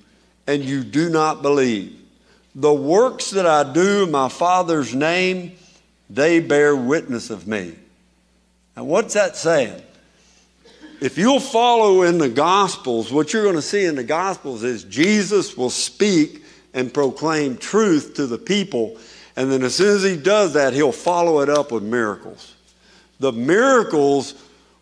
[0.47, 1.95] and you do not believe.
[2.55, 5.51] The works that I do in my Father's name,
[6.09, 7.75] they bear witness of me.
[8.75, 9.83] Now, what's that saying?
[11.01, 14.83] If you'll follow in the Gospels, what you're going to see in the Gospels is
[14.85, 16.43] Jesus will speak
[16.73, 18.97] and proclaim truth to the people.
[19.35, 22.55] And then as soon as he does that, he'll follow it up with miracles.
[23.19, 24.35] The miracles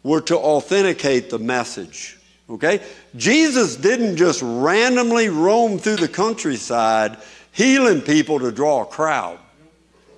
[0.04, 2.18] were to authenticate the message.
[2.50, 2.82] Okay?
[3.16, 7.18] Jesus didn't just randomly roam through the countryside
[7.52, 9.40] healing people to draw a crowd.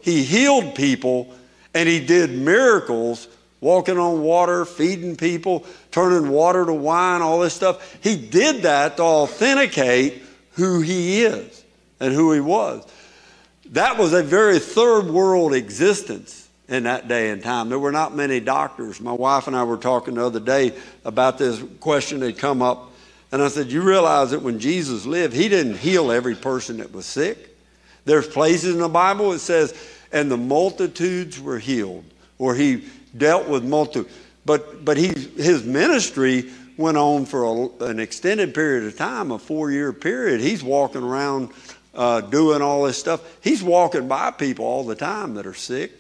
[0.02, 1.34] He healed people
[1.74, 3.28] and he did miracles,
[3.66, 7.98] walking on water, feeding people, turning water to wine, all this stuff.
[8.00, 11.64] He did that to authenticate who he is
[12.00, 12.86] and who he was.
[13.72, 17.70] That was a very third world existence in that day and time.
[17.70, 19.02] There were not many doctors.
[19.02, 22.92] My wife and I were talking the other day about this question that come up.
[23.32, 26.94] And I said, You realize that when Jesus lived, he didn't heal every person that
[26.94, 27.58] was sick.
[28.06, 29.74] There's places in the Bible it says,
[30.12, 32.06] and the multitudes were healed,
[32.38, 34.14] or he dealt with multitudes.
[34.46, 39.40] But, but he, his ministry went on for a, an extended period of time, a
[39.40, 40.42] four year period.
[40.42, 41.50] He's walking around
[41.94, 43.22] uh, doing all this stuff.
[43.42, 45.92] He's walking by people all the time that are sick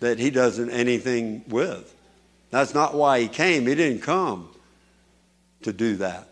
[0.00, 1.94] that he doesn't anything with.
[2.50, 3.66] That's not why he came.
[3.66, 4.48] He didn't come
[5.62, 6.26] to do that.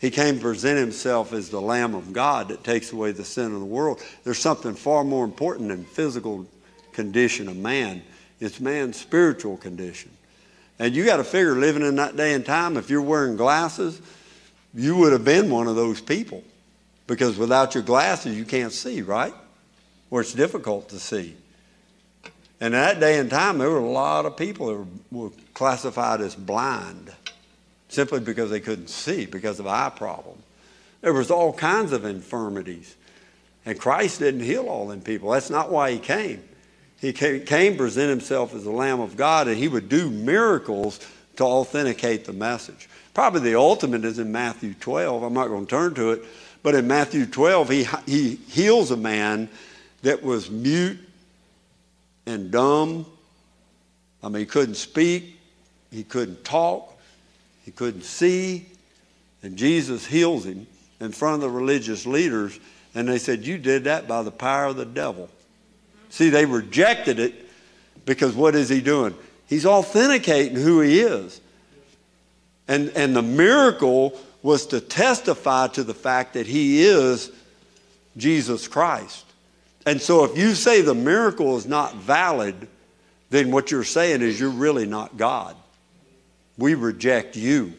[0.00, 3.54] He came to present himself as the Lamb of God that takes away the sin
[3.54, 4.02] of the world.
[4.24, 6.46] There's something far more important than physical
[6.94, 8.02] condition of man.
[8.40, 10.10] It's man's spiritual condition.
[10.78, 14.00] And you got to figure living in that day and time, if you're wearing glasses,
[14.74, 16.42] you would have been one of those people.
[17.06, 19.34] Because without your glasses, you can't see, right?
[20.10, 21.36] Or it's difficult to see.
[22.60, 26.20] And that day and time, there were a lot of people that were, were classified
[26.20, 27.12] as blind
[27.88, 30.36] simply because they couldn't see because of eye problem.
[31.02, 32.96] There was all kinds of infirmities.
[33.66, 35.30] And Christ didn't heal all them people.
[35.30, 36.42] That's not why he came.
[37.04, 41.00] He came, present himself as the Lamb of God, and he would do miracles
[41.36, 42.88] to authenticate the message.
[43.12, 45.22] Probably the ultimate is in Matthew 12.
[45.22, 46.24] I'm not going to turn to it,
[46.62, 49.50] but in Matthew 12, he, he heals a man
[50.00, 50.98] that was mute
[52.24, 53.04] and dumb.
[54.22, 55.38] I mean, he couldn't speak,
[55.90, 56.98] he couldn't talk,
[57.66, 58.64] he couldn't see.
[59.42, 60.66] And Jesus heals him
[61.00, 62.58] in front of the religious leaders,
[62.94, 65.28] and they said, You did that by the power of the devil.
[66.14, 67.34] See, they rejected it
[68.06, 69.16] because what is he doing?
[69.48, 71.40] He's authenticating who he is.
[72.68, 77.32] And, and the miracle was to testify to the fact that he is
[78.16, 79.24] Jesus Christ.
[79.86, 82.68] And so if you say the miracle is not valid,
[83.30, 85.56] then what you're saying is you're really not God.
[86.56, 87.72] We reject you.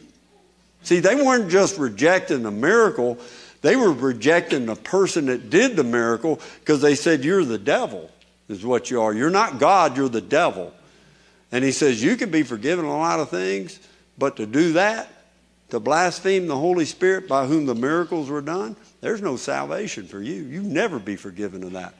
[0.82, 3.16] See, they weren't just rejecting the miracle,
[3.62, 8.10] they were rejecting the person that did the miracle because they said, You're the devil,
[8.48, 9.12] is what you are.
[9.12, 10.72] You're not God, you're the devil.
[11.52, 13.78] And he says, You can be forgiven a lot of things,
[14.18, 15.08] but to do that,
[15.70, 20.22] to blaspheme the Holy Spirit by whom the miracles were done, there's no salvation for
[20.22, 20.44] you.
[20.44, 21.94] You never be forgiven of that.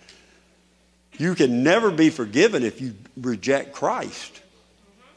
[1.19, 4.43] You can never be forgiven if you reject Christ.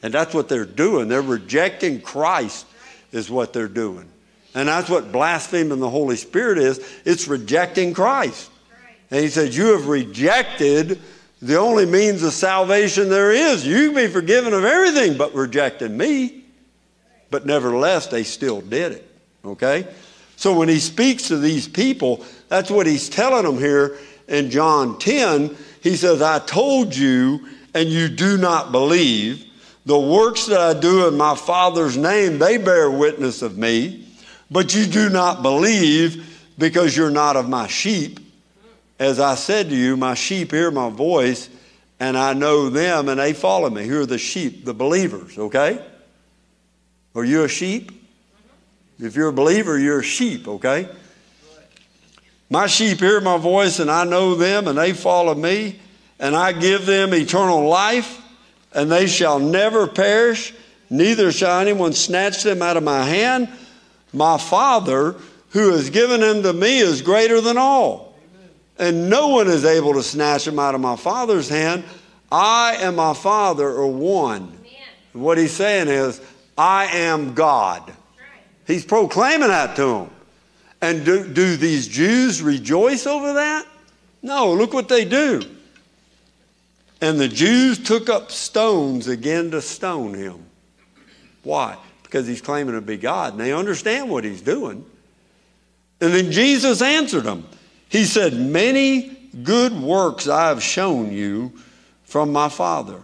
[0.02, 1.08] And that's what they're doing.
[1.08, 2.66] They're rejecting Christ,
[3.12, 4.08] is what they're doing.
[4.54, 8.50] And that's what blaspheming the Holy Spirit is it's rejecting Christ.
[9.10, 11.00] And he says, You have rejected
[11.42, 13.66] the only means of salvation there is.
[13.66, 16.44] You be forgiven of everything but rejecting me.
[17.30, 19.10] But nevertheless, they still did it.
[19.44, 19.86] Okay?
[20.36, 23.96] So when he speaks to these people, that's what he's telling them here.
[24.28, 29.44] in John 10, he says, I told you, and you do not believe.
[29.86, 34.06] The works that I do in my Father's name, they bear witness of me,
[34.50, 36.26] but you do not believe
[36.58, 38.20] because you're not of my sheep.
[39.00, 41.48] As I said to you, my sheep hear my voice,
[41.98, 43.86] and I know them, and they follow me.
[43.86, 44.66] Who are the sheep?
[44.66, 45.82] The believers, okay?
[47.14, 47.90] Are you a sheep?
[47.90, 49.06] Mm-hmm.
[49.06, 50.86] If you're a believer, you're a sheep, okay?
[52.50, 55.80] My sheep hear my voice, and I know them, and they follow me,
[56.18, 58.20] and I give them eternal life,
[58.74, 60.52] and they shall never perish,
[60.90, 63.48] neither shall anyone snatch them out of my hand.
[64.12, 65.16] My Father,
[65.50, 68.09] who has given them to me, is greater than all,
[68.80, 71.84] and no one is able to snatch them out of my Father's hand.
[72.32, 74.58] I and my Father are one.
[75.12, 76.20] What he's saying is,
[76.56, 77.92] I am God.
[78.66, 80.10] He's proclaiming that to them.
[80.80, 83.66] And do, do these Jews rejoice over that?
[84.22, 85.42] No, look what they do.
[87.02, 90.46] And the Jews took up stones again to stone him.
[91.42, 91.76] Why?
[92.02, 94.84] Because he's claiming to be God, and they understand what he's doing.
[96.00, 97.46] And then Jesus answered them.
[97.90, 101.52] He said, Many good works I have shown you
[102.04, 103.02] from my Father.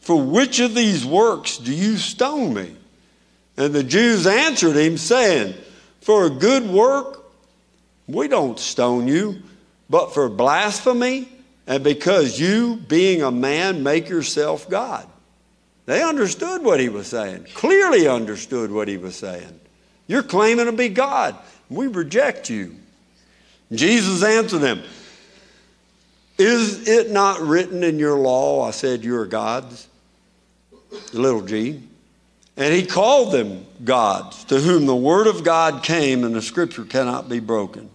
[0.00, 2.74] For which of these works do you stone me?
[3.56, 5.54] And the Jews answered him, saying,
[6.00, 7.24] for a good work,
[8.06, 9.42] we don't stone you,
[9.90, 11.28] but for blasphemy
[11.66, 15.04] and because you, being a man, make yourself God.
[15.86, 19.58] They understood what he was saying, clearly understood what he was saying.
[20.06, 21.34] You're claiming to be God.
[21.68, 22.76] We reject you.
[23.72, 24.82] Jesus answered them,
[26.38, 29.88] Is it not written in your law, I said, you are gods?
[31.12, 31.82] Little g.
[32.56, 36.84] And he called them gods, to whom the word of God came, and the scripture
[36.84, 37.90] cannot be broken.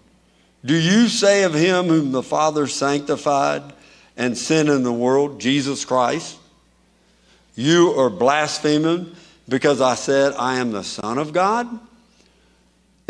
[0.63, 3.63] Do you say of him whom the Father sanctified
[4.15, 6.37] and sent in the world, Jesus Christ?
[7.55, 9.15] You are blaspheming
[9.49, 11.67] because I said, I am the Son of God?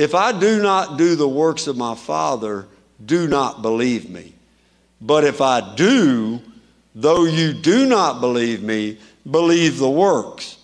[0.02, 2.66] If I do not do the works of my Father,
[3.06, 4.34] do not believe me.
[5.00, 6.42] But if I do,
[6.96, 8.98] though you do not believe me,
[9.30, 10.58] believe the works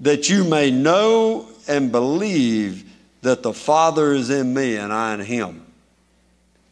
[0.00, 2.84] that you may know and believe
[3.22, 5.64] that the Father is in me and I in him.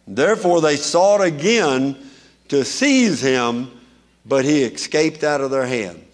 [0.06, 1.96] Therefore, they sought again
[2.48, 3.70] to seize him,
[4.26, 6.04] but he escaped out of their hands.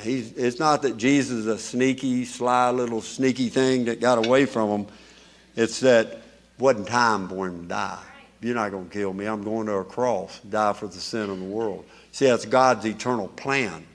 [0.00, 4.46] He's, it's not that Jesus is a sneaky, sly little sneaky thing that got away
[4.46, 4.86] from him.
[5.56, 6.22] It's that
[6.58, 8.02] wasn't time for him to die.
[8.40, 9.26] You're not going to kill me.
[9.26, 11.84] I'm going to a cross, die for the sin of the world.
[12.10, 13.86] See, that's God's eternal plan.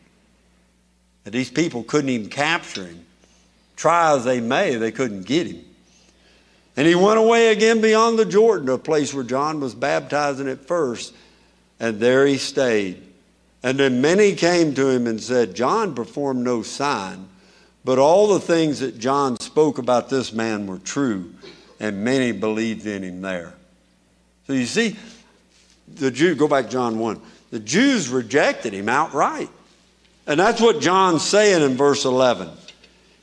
[1.26, 3.06] And these people couldn't even capture him.
[3.76, 5.64] Try as they may, they couldn't get him.
[6.78, 10.66] And he went away again beyond the Jordan, a place where John was baptizing at
[10.68, 11.14] first,
[11.80, 13.04] and there he stayed.
[13.64, 17.28] And then many came to him and said, John performed no sign,
[17.88, 21.34] but all the things that John spoke about this man were true,
[21.80, 23.54] and many believed in him there.
[24.46, 24.98] So you see,
[25.88, 27.22] the Jew, go back John 1.
[27.50, 29.48] The Jews rejected him outright.
[30.26, 32.50] And that's what John's saying in verse 11.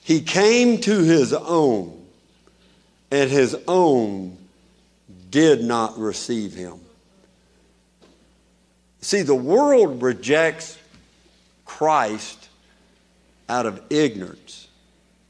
[0.02, 2.02] He came to his own,
[3.10, 4.38] and his own
[5.28, 6.80] did not receive him.
[9.02, 10.78] See, the world rejects
[11.66, 12.48] Christ
[13.48, 14.68] out of ignorance.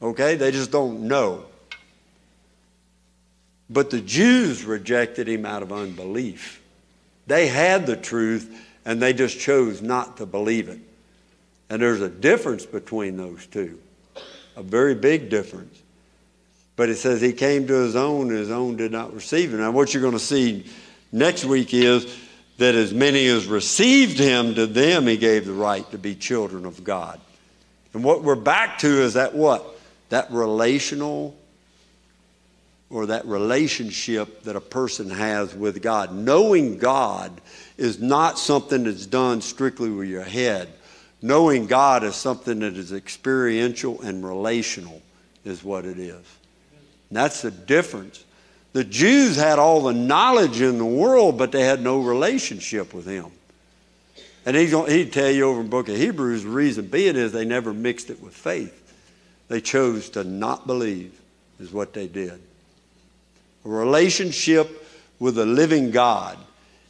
[0.01, 0.35] Okay?
[0.35, 1.45] They just don't know.
[3.69, 6.61] But the Jews rejected him out of unbelief.
[7.27, 8.55] They had the truth
[8.85, 10.79] and they just chose not to believe it.
[11.69, 13.79] And there's a difference between those two,
[14.55, 15.81] a very big difference.
[16.75, 19.59] But it says he came to his own, and his own did not receive him.
[19.59, 20.65] Now, what you're going to see
[21.11, 22.15] next week is
[22.57, 26.65] that as many as received him, to them he gave the right to be children
[26.65, 27.19] of God.
[27.95, 29.65] And what we're back to is that what?
[30.09, 31.35] That relational
[32.91, 36.13] or that relationship that a person has with God.
[36.13, 37.41] Knowing God
[37.77, 40.69] is not something that's done strictly with your head
[41.25, 45.01] Knowing God is something that is experiential and relational,
[45.43, 46.13] is what it is.
[46.13, 48.23] And that's the difference.
[48.73, 53.07] The Jews had all the knowledge in the world, but they had no relationship with
[53.07, 53.31] Him.
[54.45, 57.31] And he's, he'd tell you over in the book of Hebrews, the reason being is
[57.31, 58.81] they never mixed it with faith.
[59.47, 61.19] They chose to not believe,
[61.59, 62.39] is what they did.
[63.63, 64.87] A relationship
[65.19, 66.37] with a living God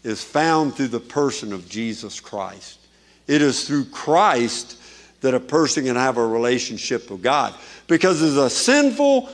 [0.04, 2.80] is found through the person of Jesus Christ.
[3.28, 4.78] It is through Christ
[5.22, 7.54] that a person can have a relationship with God.
[7.88, 9.30] Because as a sinful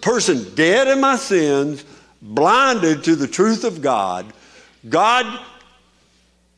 [0.00, 1.84] person, dead in my sins,
[2.20, 4.32] blinded to the truth of God,
[4.88, 5.40] God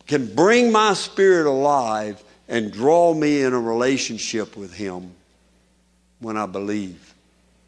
[0.06, 5.12] can bring my spirit alive and draw me in a relationship with Him
[6.20, 7.14] when I believe.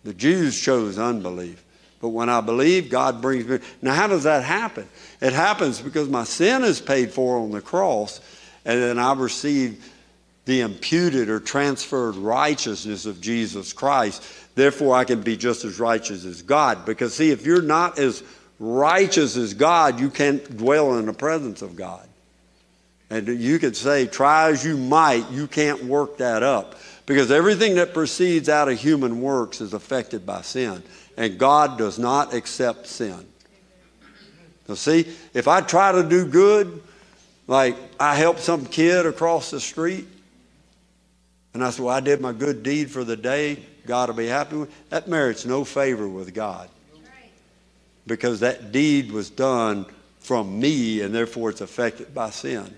[0.04, 1.62] The Jews chose unbelief.
[2.00, 3.58] But when I believe, God brings me.
[3.80, 4.86] Now, how does that happen?
[5.20, 8.20] It happens because my sin is paid for on the cross,
[8.64, 9.92] and then I receive
[10.44, 14.22] the imputed or transferred righteousness of Jesus Christ.
[14.54, 16.84] Therefore, I can be just as righteous as God.
[16.84, 18.22] Because, see, if you're not as
[18.60, 22.06] righteous as God, you can't dwell in the presence of God.
[23.08, 26.74] And you could say, try as you might, you can't work that up.
[27.06, 30.82] Because everything that proceeds out of human works is affected by sin.
[31.16, 33.24] And God does not accept sin.
[34.66, 36.82] So, see, if I try to do good,
[37.46, 40.08] like I help some kid across the street,
[41.54, 44.26] and I said, Well, I did my good deed for the day, God will be
[44.26, 46.68] happy with that merits no favor with God.
[48.06, 49.86] Because that deed was done
[50.18, 52.74] from me, and therefore it's affected by sin.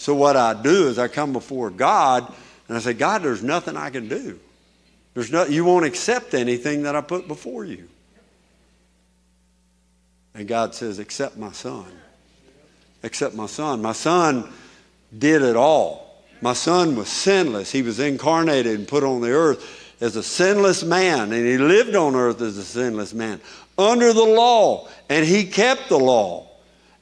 [0.00, 2.32] So what I do is I come before God
[2.68, 4.40] and I say, God, there's nothing I can do.
[5.12, 7.86] There's no, you won't accept anything that I put before you.
[10.34, 11.84] And God says, accept my son.
[13.02, 13.82] Accept my son.
[13.82, 14.50] My son
[15.18, 16.24] did it all.
[16.40, 17.70] My son was sinless.
[17.70, 21.94] He was incarnated and put on the earth as a sinless man, and he lived
[21.94, 23.38] on earth as a sinless man
[23.76, 26.49] under the law, and he kept the law.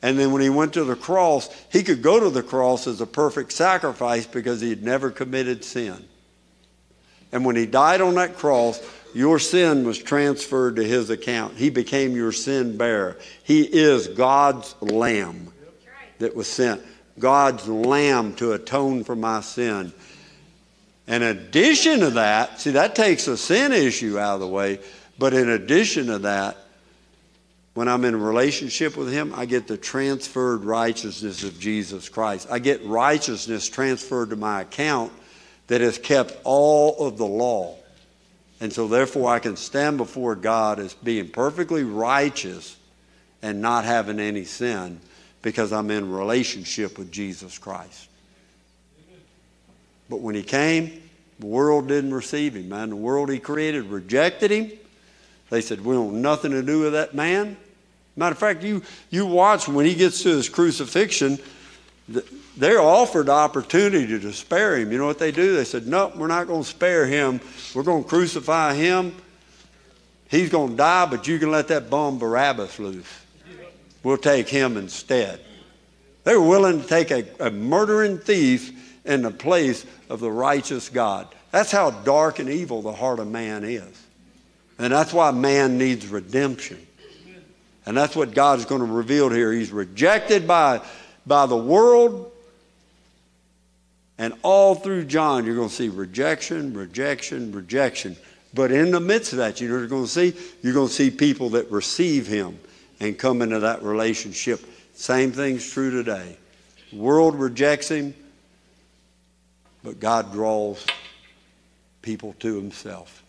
[0.02, 3.00] And then when he went to the cross, he could go to the cross as
[3.00, 6.04] a perfect sacrifice because he had never committed sin.
[7.32, 8.80] And when he died on that cross,
[9.14, 11.56] your sin was transferred to his account.
[11.56, 13.16] He became your sin bearer.
[13.42, 15.52] He is God's lamb
[16.18, 16.82] that was sent,
[17.18, 19.92] God's lamb to atone for my sin.
[21.06, 24.78] In addition to that, see, that takes a sin issue out of the way,
[25.18, 26.56] but in addition to that,
[27.74, 32.48] when I'm in relationship with Him, I get the transferred righteousness of Jesus Christ.
[32.50, 35.12] I get righteousness transferred to my account
[35.68, 37.76] that has kept all of the law.
[38.60, 42.76] And so, therefore, I can stand before God as being perfectly righteous
[43.42, 45.00] and not having any sin
[45.42, 48.08] because I'm in relationship with Jesus Christ.
[50.08, 51.02] But when He came,
[51.38, 52.90] the world didn't receive Him, man.
[52.90, 54.72] The world He created rejected Him.
[55.50, 57.56] They said, We want nothing to do with that man.
[58.16, 61.38] Matter of fact, you, you watch when he gets to his crucifixion,
[62.56, 64.90] they're offered the opportunity to spare him.
[64.90, 65.54] You know what they do?
[65.54, 67.40] They said, Nope, we're not going to spare him.
[67.74, 69.14] We're going to crucify him.
[70.28, 73.06] He's going to die, but you can let that bum Barabbas loose.
[74.02, 75.40] We'll take him instead.
[76.24, 78.72] They were willing to take a, a murdering thief
[79.04, 81.28] in the place of the righteous God.
[81.50, 84.07] That's how dark and evil the heart of man is.
[84.78, 86.84] And that's why man needs redemption.
[87.84, 89.52] And that's what God is going to reveal here.
[89.52, 90.82] He's rejected by,
[91.26, 92.30] by the world.
[94.18, 98.16] And all through John, you're going to see rejection, rejection, rejection.
[98.52, 100.34] But in the midst of that, you know you're going to see?
[100.62, 102.58] You're going to see people that receive him
[103.00, 104.60] and come into that relationship.
[104.94, 106.36] Same thing's true today.
[106.90, 108.14] The world rejects him,
[109.84, 110.84] but God draws
[112.02, 113.22] people to himself.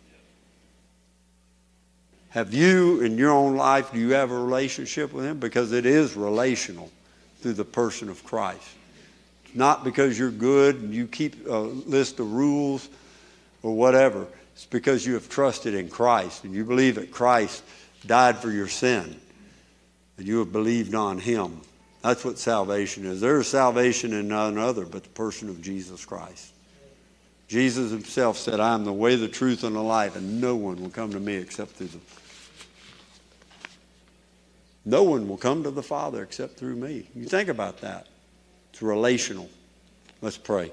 [2.29, 5.39] Have you, in your own life, do you have a relationship with Him?
[5.39, 6.91] Because it is relational
[7.41, 8.67] through the person of Christ.
[9.55, 12.87] Not because you're good and you keep a list of rules
[13.63, 14.27] or whatever.
[14.53, 17.63] It's because you have trusted in Christ and you believe that Christ
[18.05, 19.19] died for your sin
[20.17, 21.61] and you have believed on Him.
[22.03, 23.21] That's what salvation is.
[23.21, 26.53] There is salvation in none other but the person of Jesus Christ.
[27.47, 30.79] Jesus himself said, I am the way, the truth, and the life, and no one
[30.79, 31.97] will come to me except through the
[34.89, 37.07] no one will come to the Father except through me.
[37.15, 38.07] You think about that.
[38.71, 39.49] It's relational.
[40.21, 40.71] Let's pray.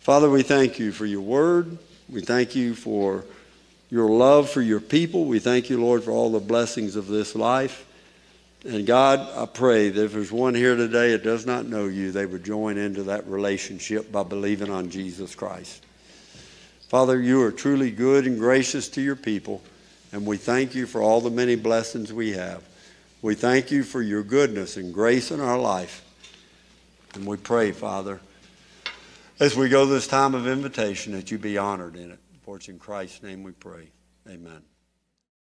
[0.00, 1.78] Father, we thank you for your word.
[2.08, 3.24] We thank you for
[3.90, 5.24] your love for your people.
[5.24, 7.86] We thank you, Lord, for all the blessings of this life.
[8.66, 12.10] And God, I pray that if there's one here today that does not know you,
[12.10, 15.84] they would join into that relationship by believing on Jesus Christ.
[16.88, 19.62] Father, you are truly good and gracious to your people,
[20.12, 22.62] and we thank you for all the many blessings we have.
[23.24, 26.04] We thank you for your goodness and grace in our life.
[27.14, 28.20] And we pray, Father,
[29.40, 32.18] as we go this time of invitation, that you be honored in it.
[32.42, 33.88] For it's in Christ's name we pray.
[34.28, 34.60] Amen.